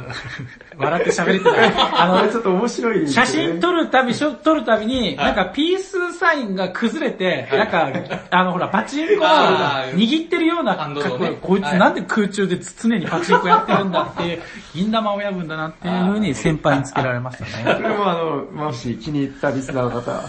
[0.76, 1.72] 笑って喋れてない。
[1.76, 7.88] ああの、の、ちょっと面白い、写真撮るたび、撮るたびに、なんかピースサインが崩れて、なんか、
[8.30, 14.40] あのほら、パチンコ握ってるようなハンドル格好をねこいつなんで空中で常にパチンコやってるんだって、
[14.74, 17.76] 銀玉親分だなっていう風に先輩につけられましたね。
[17.76, 18.36] これもあの、
[18.66, 20.24] もし気に入ったリスナーの方。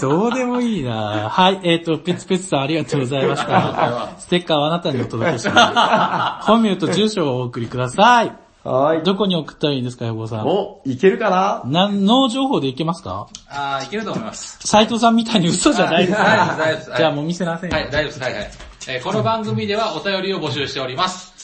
[0.00, 4.14] どうでもいいなはい、えっ、と、ペツペツさんありがとうございました。
[4.18, 6.46] ステッカーはあなたにお届けします。
[6.52, 8.32] 本名と住所をお送りください。
[8.64, 9.02] はい。
[9.04, 10.46] どこに送ったらいいんですか、横尾さん？
[10.46, 11.62] お、いけるかな？
[11.66, 13.28] 何の情報でいけますか？
[13.48, 14.58] ああ、いけると思います。
[14.66, 17.76] 斉藤さんみたいに嘘じゃないです大丈夫です大丈夫ですじゃあもう見せませんよ。
[17.76, 18.20] はい、大丈夫です。
[18.20, 18.50] はいはい。
[18.88, 21.34] えーこの番組ではお便りを募集しております。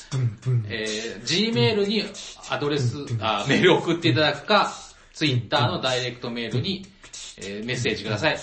[0.69, 2.05] えー、Gmail に
[2.51, 4.71] アドレス、あメールを送っていただくか、
[5.15, 6.85] Twitter のダイレクトメールに、
[7.39, 8.39] えーメッセージください。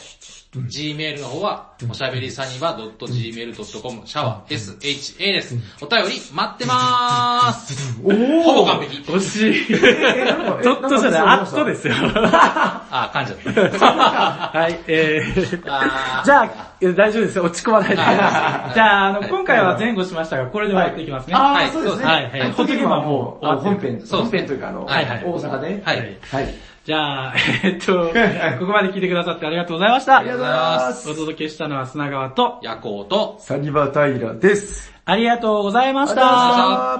[0.52, 5.56] Gmail の方は、おしゃべりサニバ .gmail.com、シャワー SHA です。
[5.80, 7.94] お便り待ってまーす。
[8.02, 8.10] ほ
[8.56, 8.98] ぼ完璧。
[9.12, 9.68] 惜しい。
[10.64, 11.94] ちょっとじゃない、あっとですよ。
[11.94, 13.90] あー、噛んじゃった。
[14.60, 16.50] はい、えー、じゃあ、
[16.82, 17.96] 大丈夫ですよ、落ち込まないで。
[18.02, 21.36] じゃあ、あの、今回は前後しましたが、これで終わっていきますね。
[21.36, 21.66] あはい。
[21.68, 22.06] あ、そうですね。
[22.06, 22.24] はい。
[22.24, 22.40] はい。
[22.42, 24.56] はもう、本編、本編とい。
[24.56, 25.82] うかあの、大阪で。
[25.86, 26.18] はい。
[26.32, 26.56] はい。
[26.86, 30.20] じゃあ、えっと、ここまで聞いてくださってありがとうございました。
[30.20, 34.94] ありがとうございますお届けしたのは砂川と、夜行と、サニバタイラです。
[35.06, 36.98] ありがとうございました。